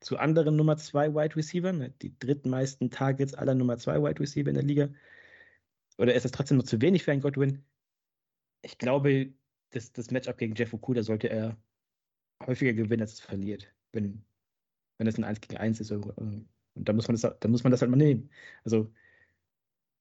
[0.00, 4.54] zu anderen Nummer 2 Wide Receivers, die drittmeisten Targets aller Nummer 2 Wide Receiver in
[4.54, 4.88] der Liga?
[5.98, 7.64] Oder ist das trotzdem noch zu wenig für einen Godwin?
[8.62, 9.32] Ich glaube,
[9.70, 11.56] das, das Matchup gegen Jeff Okuda sollte er
[12.46, 14.24] häufiger gewinnen, als es verliert, wenn,
[14.98, 15.92] wenn es ein 1 gegen 1 ist.
[15.92, 18.30] Oder, und da muss man das, dann muss man das halt mal nehmen.
[18.64, 18.92] Also,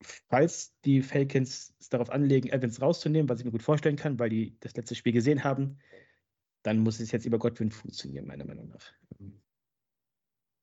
[0.04, 4.30] falls die Falcons es darauf anlegen, Evans rauszunehmen, was ich mir gut vorstellen kann, weil
[4.30, 5.80] die das letzte Spiel gesehen haben,
[6.64, 8.94] dann muss es jetzt über Godwin funktionieren, meiner Meinung nach.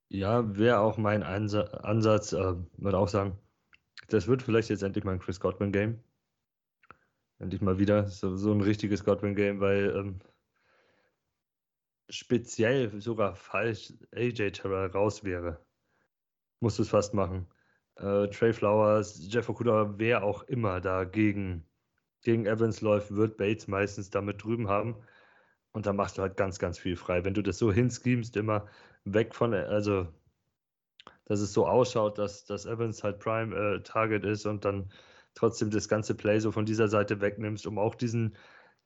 [0.08, 3.38] Ja, wäre auch mein Ansatz, äh, würde auch sagen,
[4.08, 6.02] das wird vielleicht jetzt endlich mal ein Chris Godwin-Game.
[7.38, 10.18] Endlich mal wieder so, so ein richtiges Godwin-Game, weil ähm,
[12.08, 15.64] speziell sogar falsch AJ Terrell raus wäre,
[16.60, 17.46] musst du es fast machen.
[18.00, 21.64] Äh, Trey Flowers, Jeff Okuda, wer auch immer da gegen,
[22.22, 24.96] gegen Evans läuft, wird Bates meistens damit drüben haben.
[25.72, 27.24] Und da machst du halt ganz, ganz viel frei.
[27.24, 28.66] Wenn du das so hinschemst, immer
[29.04, 30.08] weg von, also,
[31.26, 34.90] dass es so ausschaut, dass, dass Evans halt Prime äh, Target ist und dann
[35.34, 38.36] trotzdem das ganze Play so von dieser Seite wegnimmst, um auch diesen,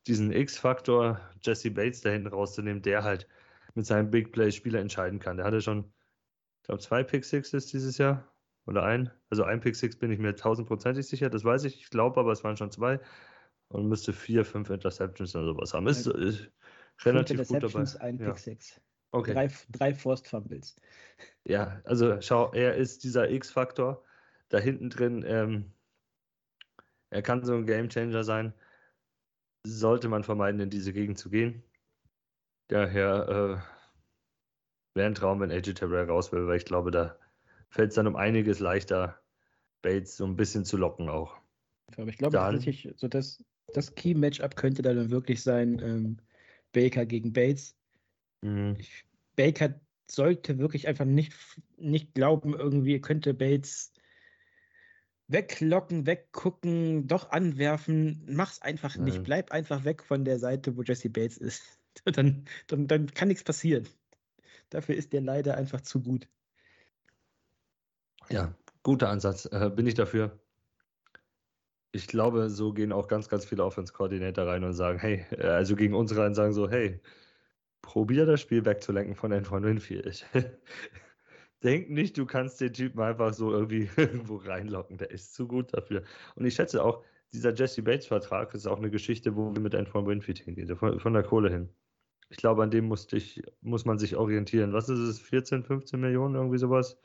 [0.06, 3.26] diesen X-Faktor Jesse Bates da hinten rauszunehmen, der halt
[3.74, 5.38] mit seinem Big Play Spieler entscheiden kann.
[5.38, 5.92] Der hatte schon
[6.64, 8.33] ich glaube, zwei Pick Sixes dieses Jahr.
[8.66, 9.10] Oder ein.
[9.30, 11.80] Also ein Pick Six bin ich mir tausendprozentig sicher, das weiß ich.
[11.80, 13.00] Ich glaube aber, es waren schon zwei.
[13.68, 15.86] Und müsste vier, fünf Interceptions oder sowas haben.
[15.86, 16.50] Ist, ist
[17.02, 17.84] relativ gut dabei.
[18.00, 18.26] ein ja.
[18.26, 18.80] Pick Six.
[19.10, 19.32] Okay.
[19.32, 20.76] Drei, drei Forced Fumbles.
[21.44, 24.02] Ja, also schau, er ist dieser X-Faktor.
[24.48, 25.72] Da hinten drin, ähm,
[27.10, 28.52] er kann so ein Game Changer sein.
[29.66, 31.62] Sollte man vermeiden, in diese Gegend zu gehen.
[32.68, 33.74] Daher äh,
[34.94, 37.16] Wäre ein Traum, wenn AJ Terrell raus will, weil ich glaube, da
[37.74, 39.20] fällt es dann um einiges leichter,
[39.82, 41.36] Bates so ein bisschen zu locken auch.
[41.96, 42.60] Aber ich glaube, dann,
[42.96, 46.16] so das, das Key-Matchup könnte dann wirklich sein, ähm,
[46.72, 47.76] Baker gegen Bates.
[48.42, 48.76] Mhm.
[48.78, 51.34] Ich, Baker sollte wirklich einfach nicht,
[51.76, 53.92] nicht glauben, irgendwie könnte Bates
[55.26, 58.22] weglocken, weggucken, doch anwerfen.
[58.28, 59.24] Mach's einfach nicht.
[59.24, 61.62] Bleib einfach weg von der Seite, wo Jesse Bates ist.
[62.04, 63.88] dann, dann, dann kann nichts passieren.
[64.70, 66.28] Dafür ist der leider einfach zu gut.
[68.30, 69.46] Ja, guter Ansatz.
[69.46, 70.38] Äh, bin ich dafür.
[71.92, 75.76] Ich glaube, so gehen auch ganz, ganz viele Offense-Koordinator rein und sagen, hey, äh, also
[75.76, 77.00] gegen uns rein sagen so, hey,
[77.82, 80.26] probier das Spiel wegzulenken von Antoine Winfield.
[81.62, 84.98] Denk nicht, du kannst den Typen einfach so irgendwie irgendwo reinlocken.
[84.98, 86.02] Der ist zu gut dafür.
[86.34, 90.06] Und ich schätze auch, dieser Jesse Bates-Vertrag ist auch eine Geschichte, wo wir mit Antoine
[90.06, 91.68] Winfield hingehen, von, von der Kohle hin.
[92.30, 94.72] Ich glaube, an dem musste ich, muss man sich orientieren.
[94.72, 95.20] Was ist es?
[95.20, 96.98] 14, 15 Millionen, irgendwie sowas?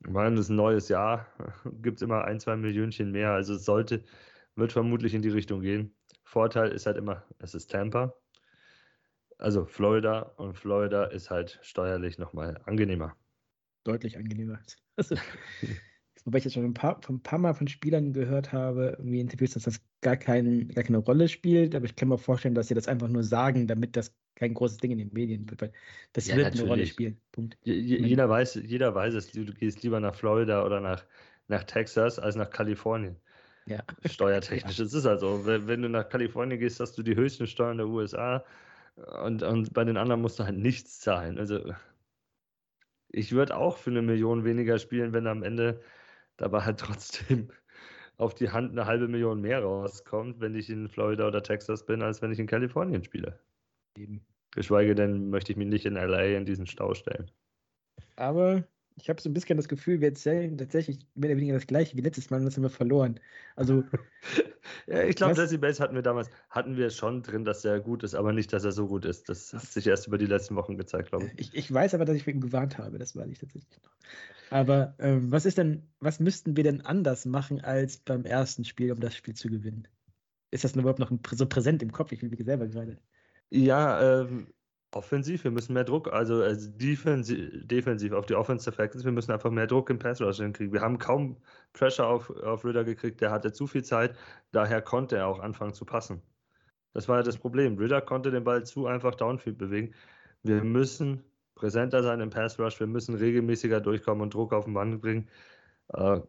[0.00, 1.26] Meine, das ist ein neues Jahr.
[1.82, 3.32] Gibt es immer ein, zwei Millionchen mehr.
[3.32, 4.04] Also es sollte,
[4.54, 5.94] wird vermutlich in die Richtung gehen.
[6.24, 8.14] Vorteil ist halt immer, es ist Tampa.
[9.38, 13.16] Also Florida und Florida ist halt steuerlich nochmal angenehmer.
[13.84, 14.60] Deutlich angenehmer.
[14.98, 15.14] Also,
[16.24, 19.52] Wobei ich jetzt schon ein paar, ein paar Mal von Spielern gehört habe, irgendwie Interviews,
[19.52, 21.74] dass das gar, kein, gar keine Rolle spielt.
[21.74, 24.76] Aber ich kann mir vorstellen, dass sie das einfach nur sagen, damit das kein großes
[24.78, 25.46] Ding in den Medien
[26.12, 26.60] das ja, wird natürlich.
[26.60, 27.20] eine Rolle spielen.
[27.32, 27.58] Punkt.
[27.62, 31.04] Jeder weiß, jeder weiß es, du gehst lieber nach Florida oder nach,
[31.48, 33.16] nach Texas als nach Kalifornien.
[33.66, 33.82] Ja.
[34.04, 34.78] Steuertechnisch.
[34.78, 37.88] Es ist also, wenn, wenn du nach Kalifornien gehst, hast du die höchsten Steuern der
[37.88, 38.44] USA
[39.24, 41.38] und, und bei den anderen musst du halt nichts zahlen.
[41.38, 41.72] Also
[43.08, 45.80] ich würde auch für eine Million weniger spielen, wenn am Ende
[46.36, 47.48] dabei halt trotzdem
[48.18, 52.02] auf die Hand eine halbe Million mehr rauskommt, wenn ich in Florida oder Texas bin,
[52.02, 53.38] als wenn ich in Kalifornien spiele.
[53.96, 54.24] Eben.
[54.52, 57.30] Geschweige denn möchte ich mich nicht in LA in diesen Stau stellen.
[58.16, 58.66] Aber
[58.98, 61.96] ich habe so ein bisschen das Gefühl, wir erzählen tatsächlich mehr oder weniger das gleiche
[61.96, 63.20] wie letztes Mal und das haben wir verloren.
[63.54, 63.84] Also.
[64.86, 68.02] ja, ich glaube, Jesse Bass hatten wir damals, hatten wir schon drin, dass er gut
[68.02, 69.28] ist, aber nicht, dass er so gut ist.
[69.28, 71.48] Das hat sich erst über die letzten Wochen gezeigt, glaube ich.
[71.48, 71.54] ich.
[71.54, 73.92] Ich weiß aber, dass ich ihn gewarnt habe, das weiß ich tatsächlich noch.
[74.50, 78.92] Aber ähm, was ist denn, was müssten wir denn anders machen als beim ersten Spiel,
[78.92, 79.86] um das Spiel zu gewinnen?
[80.50, 82.12] Ist das überhaupt noch so präsent im Kopf?
[82.12, 82.98] Ich bin selber gerade.
[83.50, 84.52] Ja, ähm,
[84.92, 89.32] offensiv, wir müssen mehr Druck, also, also defensiv, defensiv auf die Offensive Factors, wir müssen
[89.32, 90.72] einfach mehr Druck im Pass Rush hinkriegen.
[90.72, 91.36] Wir haben kaum
[91.72, 94.16] Pressure auf, auf Ritter gekriegt, der hatte zu viel Zeit,
[94.52, 96.22] daher konnte er auch anfangen zu passen.
[96.92, 97.76] Das war ja das Problem.
[97.78, 99.94] Ritter konnte den Ball zu einfach downfield bewegen.
[100.42, 101.22] Wir müssen
[101.54, 105.28] präsenter sein im Pass Rush, wir müssen regelmäßiger durchkommen und Druck auf den Mann bringen.
[105.92, 106.20] Äh,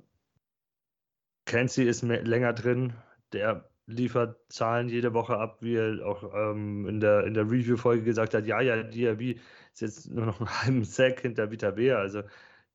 [1.46, 2.94] Kenzie ist mehr, länger drin,
[3.32, 8.04] der liefert Zahlen jede Woche ab, wie er auch ähm, in der, in der Review-Folge
[8.04, 9.39] gesagt hat, ja, ja, Diaby
[9.73, 12.23] ist jetzt nur noch einen halben Sack hinter Vita B, also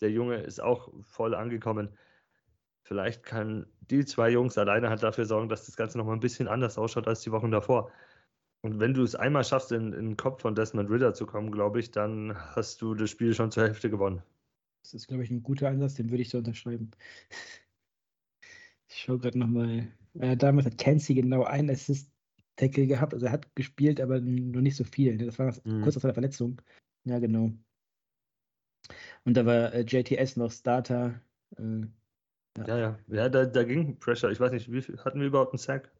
[0.00, 1.96] der Junge ist auch voll angekommen.
[2.82, 6.48] Vielleicht kann die zwei Jungs alleine halt dafür sorgen, dass das Ganze nochmal ein bisschen
[6.48, 7.92] anders ausschaut als die Wochen davor.
[8.62, 11.52] Und wenn du es einmal schaffst, in, in den Kopf von Desmond Ritter zu kommen,
[11.52, 14.22] glaube ich, dann hast du das Spiel schon zur Hälfte gewonnen.
[14.82, 16.90] Das ist, glaube ich, ein guter Ansatz, den würde ich so unterschreiben.
[18.94, 23.14] Ich schaue gerade nochmal äh, damals hat Kenzie genau einen Assist-Tackle gehabt.
[23.14, 25.18] Also er hat gespielt, aber noch nicht so viel.
[25.18, 25.82] Das war mhm.
[25.82, 26.60] kurz nach seiner Verletzung.
[27.04, 27.52] Ja, genau.
[29.24, 31.20] Und da war äh, JTS noch Starter.
[31.56, 31.86] Äh,
[32.58, 32.66] ja.
[32.66, 32.98] ja, ja.
[33.08, 34.30] Ja, da, da ging Pressure.
[34.30, 35.90] Ich weiß nicht, wie viel hatten wir überhaupt einen Sack?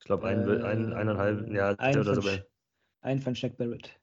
[0.00, 2.28] Ich glaube, ein, äh, ein, eineinhalb, ja, ein oder so.
[3.00, 3.98] Ein von Shaq Barrett.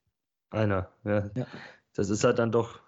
[0.49, 1.29] Einer, ja.
[1.35, 1.47] ja.
[1.93, 2.81] Das ist halt dann doch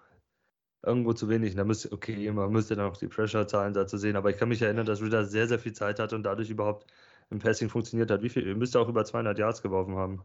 [0.82, 1.54] irgendwo zu wenig.
[1.54, 4.62] Da müsste, okay, man müsste dann auch die Pressure-Zahlen dazu sehen, aber ich kann mich
[4.62, 6.86] erinnern, dass Ritter sehr, sehr viel Zeit hatte und dadurch überhaupt
[7.30, 8.22] im Passing funktioniert hat.
[8.22, 8.46] Wie viel?
[8.46, 10.22] Ihr müsst auch über 200 Yards geworfen haben.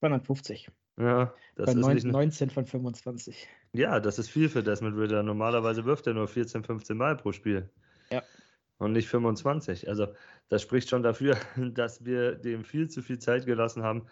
[0.00, 0.70] 250.
[0.98, 3.48] Ja, das Bei ist 9, nicht 19 von 25.
[3.72, 5.22] Ja, das ist viel für Desmond Ritter.
[5.22, 7.70] Normalerweise wirft er nur 14, 15 Mal pro Spiel.
[8.10, 8.22] Ja.
[8.78, 9.88] Und nicht 25.
[9.88, 10.08] Also,
[10.48, 11.36] das spricht schon dafür,
[11.74, 14.06] dass wir dem viel zu viel Zeit gelassen haben,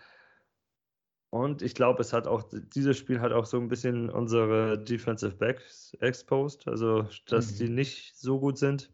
[1.34, 5.34] und ich glaube, es hat auch, dieses Spiel hat auch so ein bisschen unsere Defensive
[5.34, 7.56] Backs exposed, also dass mhm.
[7.56, 8.92] die nicht so gut sind,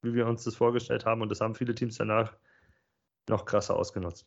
[0.00, 1.20] wie wir uns das vorgestellt haben.
[1.20, 2.38] Und das haben viele Teams danach
[3.28, 4.26] noch krasser ausgenutzt.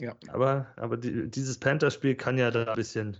[0.00, 0.16] Ja.
[0.28, 3.18] Aber, aber die, dieses Panther-Spiel kann ja da ein bisschen,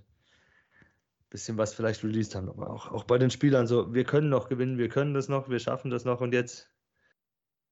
[1.28, 2.48] bisschen was vielleicht released haben.
[2.48, 5.58] Auch, auch bei den Spielern so, wir können noch gewinnen, wir können das noch, wir
[5.58, 6.70] schaffen das noch und jetzt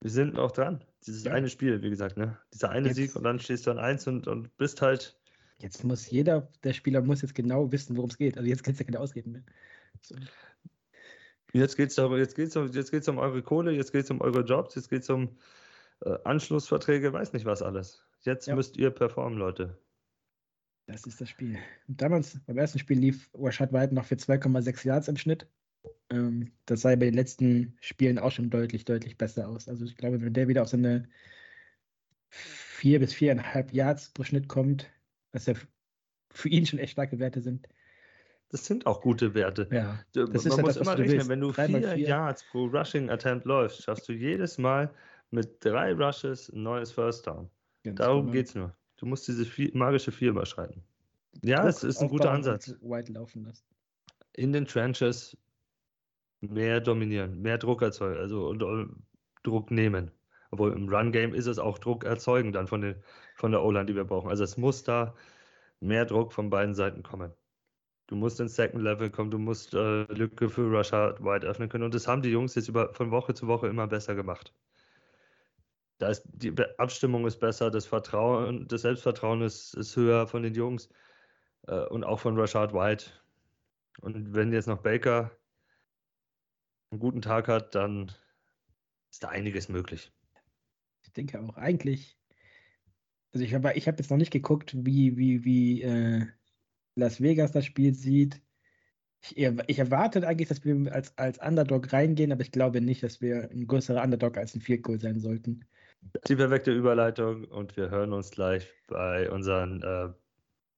[0.07, 0.85] wir sind noch dran.
[1.05, 1.33] Dieses ja.
[1.33, 2.39] eine Spiel, wie gesagt, ne?
[2.55, 5.19] Dieser eine jetzt, Sieg und dann stehst du an eins und, und bist halt.
[5.59, 8.39] Jetzt muss jeder, der Spieler muss jetzt genau wissen, worum es geht.
[8.39, 9.43] Also jetzt kannst du ja keine Ausreden mehr.
[10.03, 10.15] So.
[11.53, 14.11] Jetzt geht es um, jetzt geht's um, jetzt geht's um eure Kohle, jetzt geht es
[14.13, 15.37] um eure Jobs, jetzt geht es um
[16.05, 18.05] äh, Anschlussverträge, weiß nicht was alles.
[18.21, 18.55] Jetzt ja.
[18.55, 19.77] müsst ihr performen, Leute.
[20.87, 21.59] Das ist das Spiel.
[21.89, 25.49] Und damals, beim ersten Spiel lief Rashad White noch für 2,6 Yards im Schnitt.
[26.11, 29.69] Ähm, das sah bei den letzten Spielen auch schon deutlich, deutlich besser aus.
[29.69, 31.09] Also ich glaube, wenn der wieder auf seine
[32.29, 34.91] vier bis viereinhalb Yards pro Schnitt kommt,
[35.33, 35.55] was ja
[36.31, 37.67] für ihn schon echt starke Werte sind.
[38.51, 39.69] Das sind auch gute Werte.
[39.73, 42.67] Ja, das Man ist ja muss das, immer rechnen, wenn du vier, vier, Yards pro
[42.67, 44.93] Rushing Attempt läufst, schaffst du jedes Mal
[45.31, 47.51] mit drei Rushes ein neues First Down.
[47.83, 48.33] Ganz Darum genau.
[48.33, 48.77] geht es nur.
[48.97, 50.83] Du musst diese vier, magische vier überschreiten.
[51.43, 52.75] Ja, es ist ein guter Ansatz.
[52.81, 53.65] White laufen lassen.
[54.35, 55.37] In den Trenches
[56.41, 59.03] mehr dominieren, mehr Druck erzeugen, also und, und
[59.43, 60.11] Druck nehmen.
[60.51, 62.97] Obwohl im Run-Game ist es auch Druck erzeugen dann von, den,
[63.35, 64.31] von der O-Line, die wir brauchen.
[64.31, 65.15] Also es muss da
[65.81, 67.33] mehr Druck von beiden Seiten kommen.
[68.07, 71.85] Du musst ins Second Level kommen, du musst äh, Lücke für Rusher weit öffnen können.
[71.85, 74.55] Und das haben die Jungs jetzt über, von Woche zu Woche immer besser gemacht.
[75.99, 80.55] Da ist, die Abstimmung ist besser, das Vertrauen, das Selbstvertrauen ist, ist höher von den
[80.55, 80.89] Jungs
[81.67, 83.07] äh, und auch von Rashad White.
[84.03, 85.33] Und wenn jetzt noch Baker
[86.91, 88.13] einen guten Tag hat, dann
[89.11, 90.13] ist da einiges möglich.
[91.03, 92.19] Ich denke auch eigentlich,
[93.33, 96.27] also ich habe ich hab jetzt noch nicht geguckt, wie, wie, wie äh,
[96.95, 98.41] Las Vegas das Spiel sieht.
[99.23, 103.21] Ich, ich, erwarte eigentlich, dass wir als, als Underdog reingehen, aber ich glaube nicht, dass
[103.21, 105.65] wir ein größerer Underdog als ein Field Goal sein sollten.
[106.29, 110.09] Die perfekte Überleitung und wir hören uns gleich bei unseren äh,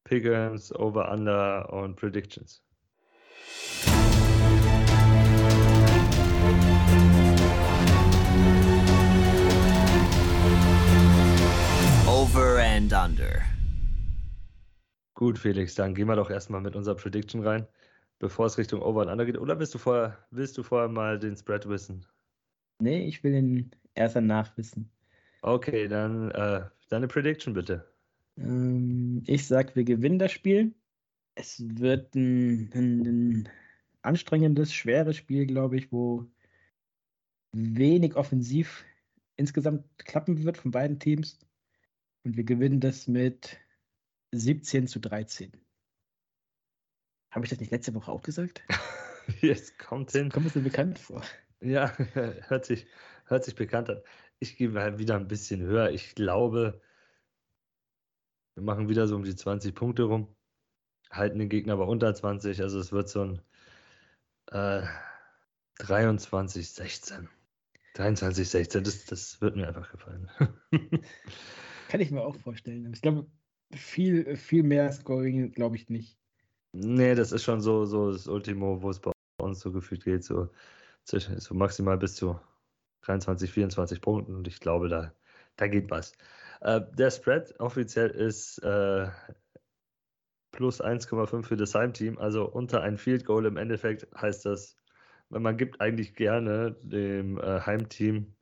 [0.05, 2.63] Pickens, Over, Under und Predictions.
[12.79, 13.43] And Under.
[15.15, 17.67] Gut, Felix, dann gehen wir doch erstmal mit unserer Prediction rein,
[18.21, 19.37] bevor es Richtung Over and Under geht.
[19.37, 22.07] Oder willst du vorher, willst du vorher mal den Spread wissen?
[22.79, 24.89] Nee, ich will ihn erst danach wissen.
[25.43, 27.85] Okay, dann äh, deine Prediction bitte.
[28.37, 30.73] Ähm, ich sag, wir gewinnen das Spiel.
[31.35, 33.49] Es wird ein, ein, ein
[34.03, 36.27] anstrengendes, schweres Spiel, glaube ich, wo
[37.51, 38.85] wenig offensiv
[39.35, 41.41] insgesamt klappen wird von beiden Teams.
[42.25, 43.59] Und wir gewinnen das mit
[44.33, 45.53] 17 zu 13.
[47.31, 48.63] Habe ich das nicht letzte Woche auch gesagt?
[49.41, 50.31] Jetzt kommt hin.
[50.31, 51.23] Kommt es mir bekannt vor?
[51.61, 52.87] Ja, hört sich,
[53.27, 54.01] hört sich bekannt an.
[54.39, 55.91] Ich gehe mal wieder ein bisschen höher.
[55.91, 56.81] Ich glaube,
[58.55, 60.35] wir machen wieder so um die 20 Punkte rum,
[61.11, 62.63] halten den Gegner aber unter 20.
[62.63, 63.43] Also es wird so ein
[64.51, 64.87] äh,
[65.79, 67.29] 23, 16.
[67.95, 70.31] 23, 16, das, das wird mir einfach gefallen.
[71.89, 72.93] Kann ich mir auch vorstellen.
[72.93, 73.27] Ich glaube,
[73.75, 76.19] viel, viel mehr Scoring glaube ich nicht.
[76.73, 80.23] Nee, das ist schon so, so das Ultimo, wo es bei uns so gefühlt geht,
[80.23, 80.51] so,
[81.05, 82.39] so maximal bis zu
[83.03, 85.15] 23, 24 Punkten und ich glaube, da,
[85.57, 86.13] da geht was.
[86.61, 89.09] Äh, der Spread offiziell ist äh,
[90.53, 94.77] plus 1,5 für das Heimteam, also unter ein Field Goal im Endeffekt heißt das,
[95.31, 98.35] man gibt eigentlich gerne dem äh, Heimteam,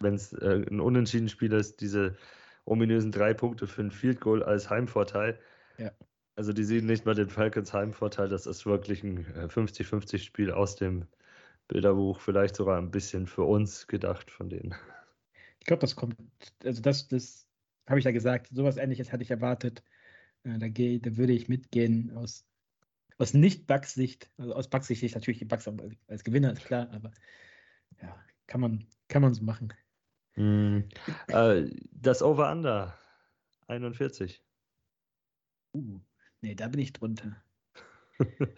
[0.00, 2.16] wenn es äh, ein unentschieden Spiel ist, diese
[2.64, 5.38] ominösen drei Punkte für ein Field Goal als Heimvorteil.
[5.78, 5.92] Ja.
[6.36, 10.50] Also die sehen nicht mal den Falcons Heimvorteil, das ist wirklich ein 50-50 äh, Spiel
[10.50, 11.06] aus dem
[11.68, 14.74] Bilderbuch, vielleicht sogar ein bisschen für uns gedacht von denen.
[15.58, 16.16] Ich glaube, das kommt,
[16.64, 17.46] also das, das
[17.86, 19.82] habe ich ja gesagt, sowas ähnliches hatte ich erwartet.
[20.44, 22.46] Äh, da, geh, da würde ich mitgehen aus,
[23.18, 24.30] aus Nicht-Bugs-Sicht.
[24.38, 25.68] Also aus Bugs-Sicht natürlich die Bugs
[26.08, 27.12] als Gewinner, ist klar, aber
[28.00, 29.72] ja, kann man, kann man so machen.
[30.40, 30.88] Mm,
[31.28, 32.96] äh, das Over-Under
[33.68, 34.42] 41.
[35.74, 36.00] Uh,
[36.40, 37.36] nee, da bin ich drunter.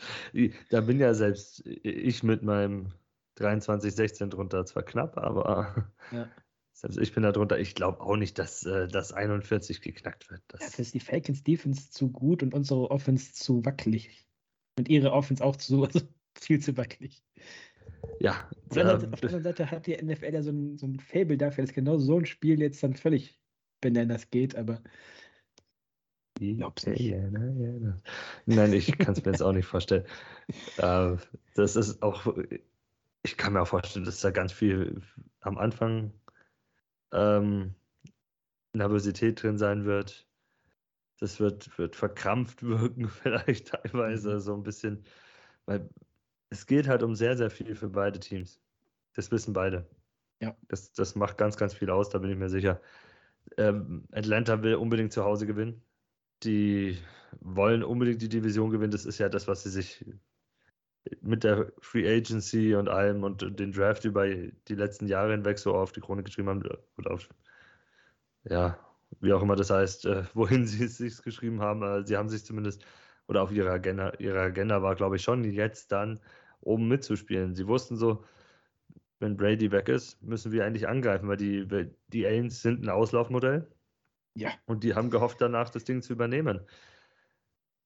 [0.70, 2.92] da bin ja selbst ich mit meinem
[3.34, 6.30] 23, 16 drunter, zwar knapp, aber ja.
[6.72, 7.58] selbst ich bin da drunter.
[7.58, 10.42] Ich glaube auch nicht, dass äh, das 41 geknackt wird.
[10.48, 14.28] Das Dafür ist die Falcons Defense zu gut und unsere Offense zu wackelig.
[14.78, 16.00] Und ihre Offense auch zu, also
[16.38, 17.24] viel zu wackelig.
[18.20, 18.48] Ja.
[18.68, 21.00] Auf der, ähm, auf der anderen Seite hat die NFL ja so ein, so ein
[21.00, 23.38] Fable dafür, dass genau so ein Spiel jetzt dann völlig
[23.80, 24.80] bananas geht, aber
[26.38, 27.00] ich glaub's nicht.
[27.00, 27.96] Ja, ja, ja.
[28.46, 30.04] Nein, ich kann es mir jetzt auch nicht vorstellen.
[30.78, 31.16] Äh,
[31.54, 32.26] das ist auch,
[33.22, 35.02] ich kann mir auch vorstellen, dass da ganz viel
[35.40, 36.12] am Anfang
[37.12, 37.74] ähm,
[38.72, 40.26] Nervosität drin sein wird.
[41.20, 44.40] Das wird, wird verkrampft wirken, vielleicht teilweise mhm.
[44.40, 45.04] so ein bisschen,
[45.66, 45.88] weil
[46.52, 48.60] es geht halt um sehr, sehr viel für beide Teams.
[49.14, 49.88] Das wissen beide.
[50.40, 50.54] Ja.
[50.68, 52.80] Das, das macht ganz, ganz viel aus, da bin ich mir sicher.
[53.56, 55.82] Ähm, Atlanta will unbedingt zu Hause gewinnen.
[56.42, 56.98] Die
[57.40, 58.90] wollen unbedingt die Division gewinnen.
[58.90, 60.04] Das ist ja das, was sie sich
[61.22, 65.74] mit der Free Agency und allem und den Draft über die letzten Jahre hinweg so
[65.74, 66.62] auf die Krone geschrieben haben.
[66.98, 67.28] Oder auf,
[68.44, 68.78] ja,
[69.20, 71.82] wie auch immer das heißt, äh, wohin sie es sich geschrieben haben.
[71.82, 72.84] Äh, sie haben sich zumindest,
[73.26, 76.20] oder auf ihrer Agenda, ihrer Agenda war, glaube ich, schon jetzt dann
[76.62, 77.54] oben mitzuspielen.
[77.54, 78.24] Sie wussten so,
[79.20, 81.66] wenn Brady weg ist, müssen wir eigentlich angreifen, weil die,
[82.08, 83.68] die Aliens sind ein Auslaufmodell.
[84.34, 84.50] Ja.
[84.66, 86.60] Und die haben gehofft, danach das Ding zu übernehmen.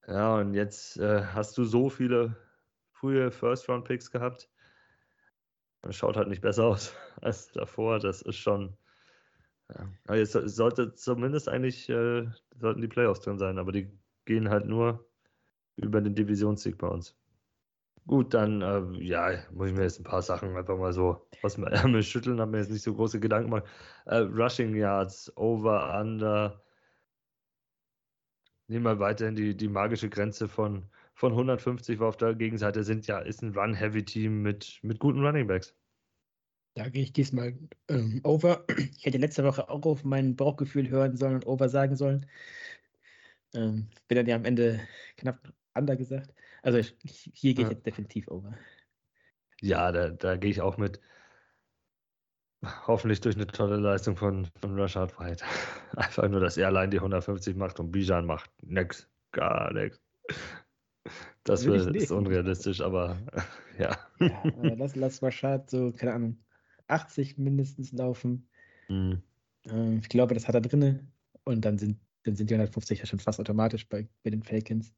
[0.06, 2.36] Ja, und jetzt äh, hast du so viele
[2.92, 4.48] frühe First-Round-Picks gehabt.
[5.82, 7.98] Das schaut halt nicht besser aus als davor.
[7.98, 8.76] Das ist schon.
[9.68, 9.88] Ja.
[10.06, 13.90] Aber jetzt sollte zumindest eigentlich äh, sollten die Playoffs drin sein, aber die
[14.24, 15.08] gehen halt nur
[15.76, 17.16] über den Divisionssieg bei uns.
[18.06, 21.54] Gut, dann äh, ja, muss ich mir jetzt ein paar Sachen einfach mal so aus
[21.54, 23.66] dem Ärmel schütteln, habe mir jetzt nicht so große Gedanken gemacht.
[24.04, 26.62] Äh, Rushing Yards, Over, Under.
[28.68, 33.06] Nehmen wir weiterhin die, die magische Grenze von, von 150, weil auf der Gegenseite sind
[33.08, 35.74] ja, ist ein Run-Heavy-Team mit, mit guten Running Backs.
[36.74, 37.54] Da gehe ich diesmal
[37.88, 38.64] ähm, over.
[38.98, 42.26] Ich hätte letzte Woche auch auf mein Bauchgefühl hören sollen und over sagen sollen.
[43.54, 44.80] Ähm, bin dann ja am Ende
[45.16, 46.32] knapp under gesagt.
[46.66, 46.80] Also
[47.32, 47.70] hier gehe ich ja.
[47.70, 48.52] jetzt definitiv over.
[49.60, 51.00] Ja, da, da gehe ich auch mit.
[52.88, 55.44] Hoffentlich durch eine tolle Leistung von, von Rashad White.
[55.96, 59.08] Einfach nur, dass er allein die 150 macht und Bijan macht nix.
[59.30, 60.00] Gar nichts.
[61.44, 63.16] Das wird, ist unrealistisch, aber
[63.78, 63.96] ja.
[64.18, 66.44] ja aber lass, lass Rashad so, keine Ahnung,
[66.88, 68.48] 80 mindestens laufen.
[68.88, 69.22] Mhm.
[69.66, 71.06] Ähm, ich glaube, das hat er drinne.
[71.44, 74.92] Und dann sind, dann sind die 150 ja schon fast automatisch bei, bei den Falcons.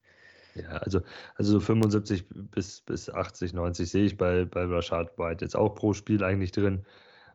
[0.63, 1.01] Ja, also,
[1.37, 5.75] also so 75 bis, bis 80, 90 sehe ich bei, bei Rashad White jetzt auch
[5.75, 6.85] pro Spiel eigentlich drin.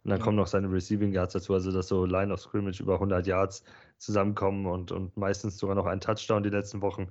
[0.03, 0.23] Und dann ja.
[0.25, 3.63] kommen noch seine Receiving Yards dazu, also dass so Line of Scrimmage über 100 Yards
[3.97, 7.09] zusammenkommen und, und meistens sogar noch ein Touchdown die letzten Wochen.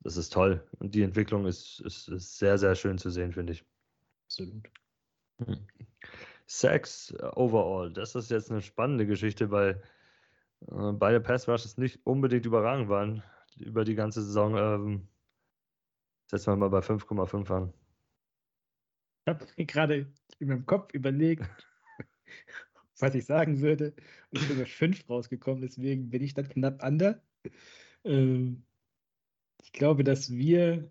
[0.00, 0.62] Das ist toll.
[0.78, 3.64] Und die Entwicklung ist, ist, ist sehr, sehr schön zu sehen, finde ich.
[4.26, 4.70] Absolut.
[5.44, 5.66] Hm.
[6.46, 9.82] Sex overall, das ist jetzt eine spannende Geschichte, weil
[10.70, 13.22] Äh, beide Pass Rushes nicht unbedingt überragend waren
[13.58, 14.56] über die ganze Saison.
[14.56, 15.08] Ähm,
[16.26, 17.72] setzen wir mal bei 5,5 an.
[19.26, 21.44] Ich habe gerade in meinem Kopf überlegt,
[22.98, 23.94] was ich sagen würde.
[24.30, 27.22] Und ich bin bei 5 rausgekommen, deswegen bin ich dann knapp under.
[28.04, 28.64] Ähm,
[29.62, 30.90] ich glaube, dass wir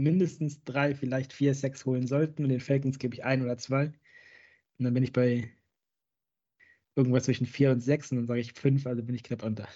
[0.00, 2.44] mindestens drei, vielleicht vier Sacks holen sollten.
[2.44, 3.86] Und den Falcons gebe ich ein oder zwei.
[4.78, 5.50] Und dann bin ich bei
[6.96, 8.10] irgendwas zwischen vier und sechs.
[8.10, 9.68] Und dann sage ich fünf, also bin ich knapp unter.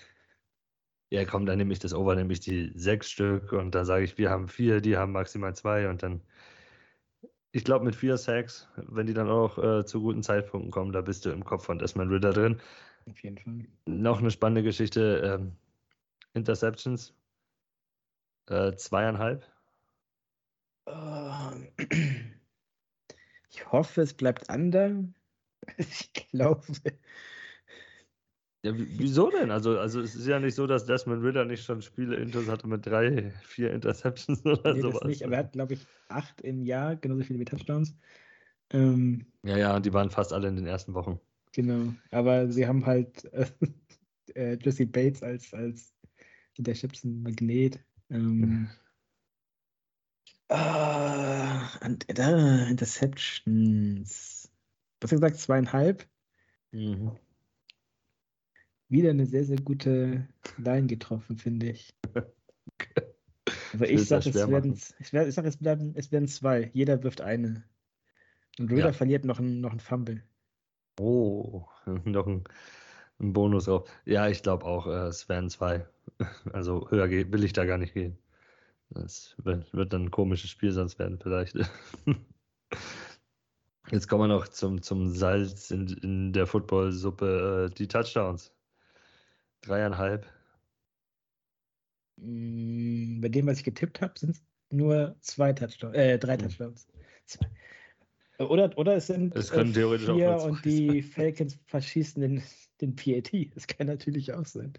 [1.12, 4.02] Ja, komm, dann nehme ich das Over, nehme ich die sechs Stück und dann sage
[4.02, 6.22] ich, wir haben vier, die haben maximal zwei und dann,
[7.50, 11.02] ich glaube, mit vier Sacks, wenn die dann auch äh, zu guten Zeitpunkten kommen, da
[11.02, 12.62] bist du im Kopf von Desmond Ritter drin.
[13.10, 13.66] Auf jeden Fall.
[13.84, 15.52] Noch eine spannende Geschichte: ähm,
[16.32, 17.14] Interceptions,
[18.48, 19.44] äh, zweieinhalb.
[20.86, 21.68] Ähm,
[23.50, 25.04] ich hoffe, es bleibt under.
[25.76, 26.62] Ich glaube.
[28.62, 29.50] Ja, wieso denn?
[29.50, 32.68] Also, also es ist ja nicht so, dass Desmond Ritter nicht schon Spiele Intos hatte
[32.68, 35.00] mit drei, vier Interceptions oder nee, sowas.
[35.00, 37.96] Das nicht, aber er hat, glaube ich, acht im Jahr, genauso viele wie Touchdowns.
[38.70, 41.18] Ähm, ja, ja, die waren fast alle in den ersten Wochen.
[41.52, 43.28] Genau, aber sie haben halt
[44.34, 45.92] äh, Jesse Bates als, als
[46.56, 47.80] der Chips ein Magnet.
[48.10, 48.68] Ähm,
[50.52, 50.54] uh,
[51.84, 54.48] und, uh, Interceptions.
[55.00, 55.38] Was hast du gesagt?
[55.38, 56.06] Zweieinhalb?
[56.70, 57.18] Mhm.
[58.92, 60.28] Wieder eine sehr, sehr gute
[60.58, 61.94] Line getroffen, finde ich.
[63.72, 66.70] Aber ich sage, es werden, ich, ich sag, es, bleiben, es werden zwei.
[66.74, 67.64] Jeder wirft eine.
[68.58, 68.92] Und Röder ja.
[68.92, 70.22] verliert noch einen, noch einen Fumble.
[71.00, 71.64] Oh,
[72.04, 72.44] noch ein,
[73.18, 73.88] ein Bonus drauf.
[74.04, 75.86] Ja, ich glaube auch, äh, es werden zwei.
[76.52, 78.18] Also höher will ich da gar nicht gehen.
[78.90, 81.56] Das wird, wird dann ein komisches Spiel sonst werden, vielleicht.
[83.90, 87.70] Jetzt kommen wir noch zum, zum Salz in, in der Footballsuppe.
[87.70, 88.52] Äh, die Touchdowns.
[89.62, 90.26] Dreieinhalb.
[92.16, 96.42] Mm, bei dem, was ich getippt habe, sind es nur zwei Touchdowns, äh, drei hm.
[96.42, 96.86] Touchdowns.
[97.26, 97.48] Zwei.
[98.38, 102.42] Oder, oder es sind es können äh, vier und die Falcons verschießen den,
[102.80, 103.54] den PAT.
[103.54, 104.72] Das kann natürlich auch sein.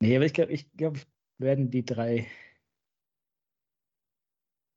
[0.00, 1.00] Nee, aber ich glaube, ich glaube,
[1.38, 2.26] werden die drei.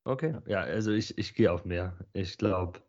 [0.03, 1.97] Okay, ja, also ich, ich gehe auf mehr.
[2.13, 2.79] Ich glaube,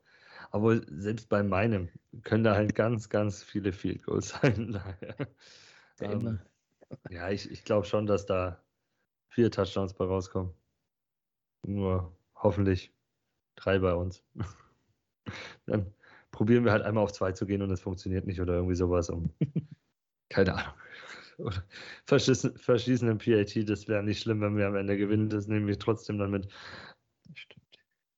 [0.50, 1.88] aber selbst bei meinem
[2.22, 4.80] können da halt ganz, ganz viele Field Goals sein.
[6.01, 6.40] ja, ähm,
[7.11, 8.62] ja, ich, ich glaube schon, dass da
[9.28, 10.53] vier Touchdowns bei rauskommen.
[11.66, 12.92] Nur hoffentlich
[13.57, 14.22] drei bei uns.
[15.66, 15.92] Dann
[16.30, 19.11] probieren wir halt einmal auf zwei zu gehen und es funktioniert nicht oder irgendwie sowas.
[19.11, 19.32] Um,
[20.28, 20.74] keine Ahnung.
[21.38, 21.64] Oder
[22.07, 25.28] verschießen, verschießen im PAT, das wäre nicht schlimm, wenn wir am Ende gewinnen.
[25.28, 26.49] Das nehmen wir trotzdem dann mit.
[27.34, 27.64] Stimmt.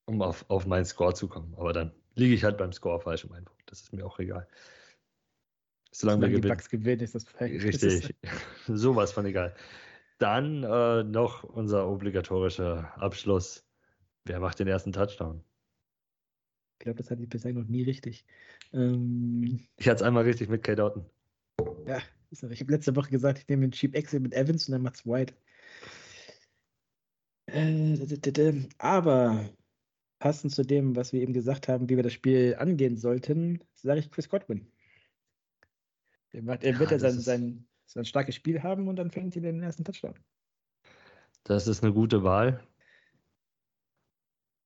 [0.07, 1.55] Um auf, auf meinen Score zu kommen.
[1.57, 3.63] Aber dann liege ich halt beim Score falsch um einen Punkt.
[3.67, 4.47] Das ist mir auch egal.
[5.91, 6.57] Solange, Solange wir gewinnen.
[6.57, 7.65] Bugs gewinnen, ist das perfekt.
[7.65, 8.15] Richtig.
[8.67, 9.55] Sowas von egal.
[10.19, 13.65] Dann äh, noch unser obligatorischer Abschluss.
[14.25, 15.43] Wer macht den ersten Touchdown?
[16.79, 18.25] Ich glaube, das hatte ich bisher noch nie richtig.
[18.73, 21.07] Ähm, ich hatte es einmal richtig mit Kate Doughton.
[21.87, 24.83] Ja, ich habe letzte Woche gesagt, ich nehme den Cheap Exit mit Evans und dann
[24.83, 25.35] macht's White.
[27.47, 29.49] Äh, aber
[30.19, 34.01] passend zu dem, was wir eben gesagt haben, wie wir das Spiel angehen sollten, sage
[34.01, 34.71] ich Chris Godwin.
[36.33, 39.43] Er, macht, er wird ja sein, sein, sein starkes Spiel haben und dann fängt er
[39.43, 40.15] den ersten Touchdown.
[41.45, 42.63] Das ist eine gute Wahl.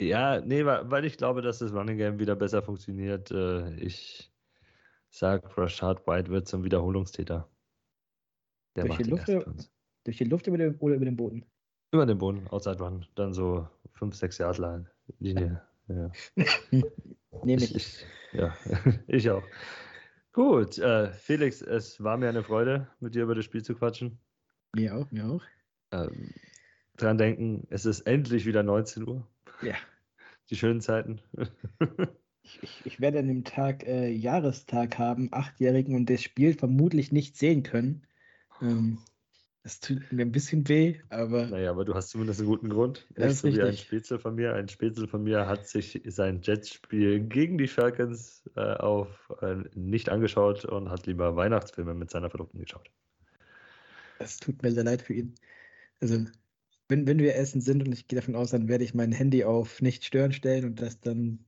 [0.01, 3.31] Ja, nee, weil ich glaube, dass das Running Game wieder besser funktioniert.
[3.31, 4.33] Äh, ich
[5.11, 7.49] sage, Rashad White wird zum Wiederholungstäter.
[8.75, 11.45] Der durch, die Luft, durch die Luft über den, oder über den Boden?
[11.93, 13.07] Über den Boden, Outside Run.
[13.15, 14.91] Dann so 5, 6 Yard Line.
[15.19, 15.63] Linie.
[15.89, 16.11] Ja.
[17.45, 17.75] Nehme ich.
[17.75, 18.07] ich.
[18.33, 18.57] Ja,
[19.07, 19.43] ich auch.
[20.33, 24.19] Gut, äh, Felix, es war mir eine Freude, mit dir über das Spiel zu quatschen.
[24.75, 25.43] Mir auch, mir auch.
[25.91, 26.31] Ähm,
[26.97, 29.29] dran denken, es ist endlich wieder 19 Uhr.
[29.61, 29.75] Ja.
[30.49, 31.21] Die schönen Zeiten.
[32.43, 37.37] ich, ich, werde an dem Tag äh, Jahrestag haben, Achtjährigen, und das Spiel vermutlich nicht
[37.37, 38.07] sehen können.
[38.63, 38.99] Ähm,
[39.63, 41.47] das tut mir ein bisschen weh, aber.
[41.47, 43.07] Naja, aber du hast zumindest einen guten Grund.
[43.15, 44.55] Das ist so wie ein Spätzle von mir.
[44.55, 50.09] Ein Spätzle von mir hat sich sein Jets-Spiel gegen die Falcons äh, auf äh, nicht
[50.09, 52.91] angeschaut und hat lieber Weihnachtsfilme mit seiner Verlobten geschaut.
[54.19, 55.35] Das tut mir sehr leid für ihn.
[56.01, 56.25] Also,
[56.89, 59.45] wenn, wenn wir essen sind und ich gehe davon aus, dann werde ich mein Handy
[59.45, 61.45] auf nicht stören stellen und das dann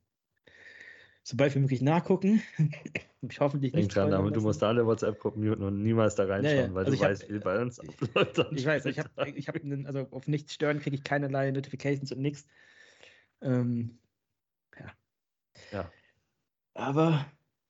[1.25, 2.43] sobald wir möglich nachgucken.
[3.23, 3.97] ich hoffentlich nicht.
[3.97, 6.75] Denk dran, du musst alle WhatsApp-Gruppen muten und niemals da reinschauen, ja, ja.
[6.75, 8.39] weil also du weißt, hab, wie bei uns abläuft.
[8.53, 9.57] Ich weiß, ich habe, ich hab
[9.87, 12.47] also auf nichts stören kriege ich keinerlei Notifications und nichts.
[13.41, 13.99] Ähm,
[14.79, 14.93] ja.
[15.73, 15.91] Ja.
[16.75, 17.27] Aber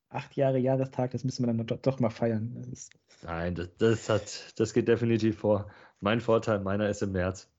[0.08, 2.66] acht Jahre Jahrestag, das müssen wir dann doch, doch mal feiern.
[2.70, 2.90] Das
[3.22, 5.70] Nein, das, das, hat, das geht definitiv vor.
[6.00, 7.50] Mein Vorteil, meiner ist im März.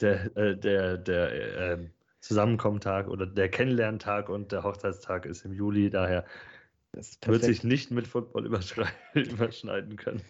[0.00, 1.88] Der, äh, der, der äh,
[2.20, 6.24] Zusammenkommentag oder der Kennenlerntag und der Hochzeitstag ist im Juli, daher
[6.92, 8.46] wird sich nicht mit Football
[9.14, 10.22] überschneiden können.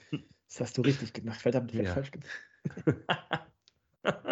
[0.49, 1.95] Das hast du richtig gemacht, verdammt, ich ja.
[1.95, 2.29] falsch gemacht.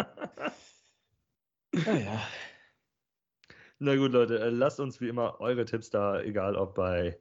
[1.73, 2.21] naja.
[3.79, 7.19] Na gut, Leute, äh, lasst uns wie immer eure Tipps da, egal ob bei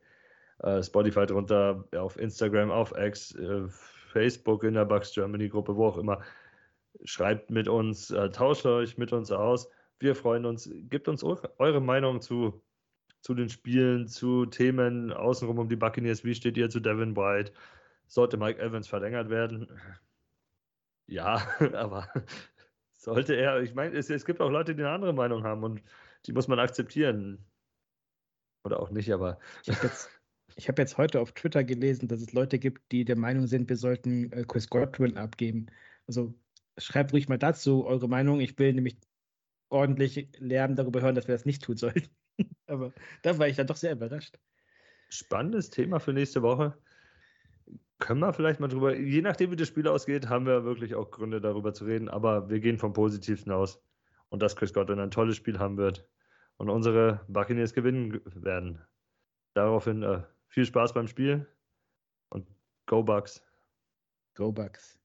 [0.61, 3.69] äh, Spotify drunter, auf Instagram, auf X, äh,
[4.13, 6.23] Facebook, in der Bugs Germany Gruppe, wo auch immer.
[7.05, 9.69] Schreibt mit uns, äh, tauscht euch mit uns aus.
[9.99, 10.71] Wir freuen uns.
[10.89, 12.63] Gebt uns eure Meinung zu,
[13.21, 16.25] zu den Spielen, zu Themen außenrum um die Buccaneers.
[16.25, 17.53] Wie steht ihr zu Devin White?
[18.07, 19.69] Sollte Mike Evans verlängert werden?
[21.07, 22.09] Ja, aber
[22.93, 25.83] sollte er, ich meine, es, es gibt auch Leute, die eine andere Meinung haben und
[26.27, 27.45] die muss man akzeptieren.
[28.65, 29.39] Oder auch nicht, aber.
[30.57, 33.69] Ich habe jetzt, heute auf Twitter gelesen, dass es Leute gibt, die der Meinung sind,
[33.69, 35.67] wir sollten äh, Chris Godwin abgeben.
[36.07, 36.35] Also
[36.79, 38.41] schreibt ruhig mal dazu eure Meinung.
[38.41, 38.99] Ich will nämlich
[39.69, 42.09] ordentlich Lärm darüber hören, dass wir das nicht tun sollten.
[42.67, 42.93] aber
[43.23, 44.39] da war ich dann doch sehr überrascht.
[45.09, 46.77] Spannendes Thema für nächste Woche.
[47.99, 51.11] Können wir vielleicht mal drüber, je nachdem wie das Spiel ausgeht, haben wir wirklich auch
[51.11, 53.83] Gründe darüber zu reden, aber wir gehen vom Positivsten aus
[54.29, 56.07] und dass Chris Godwin ein tolles Spiel haben wird
[56.59, 58.83] und unsere Buccaneers gewinnen werden.
[59.55, 61.47] Daraufhin äh, viel Spaß beim Spiel
[62.29, 62.47] und
[62.85, 63.43] Go Bucks.
[64.35, 64.99] Go Bucks.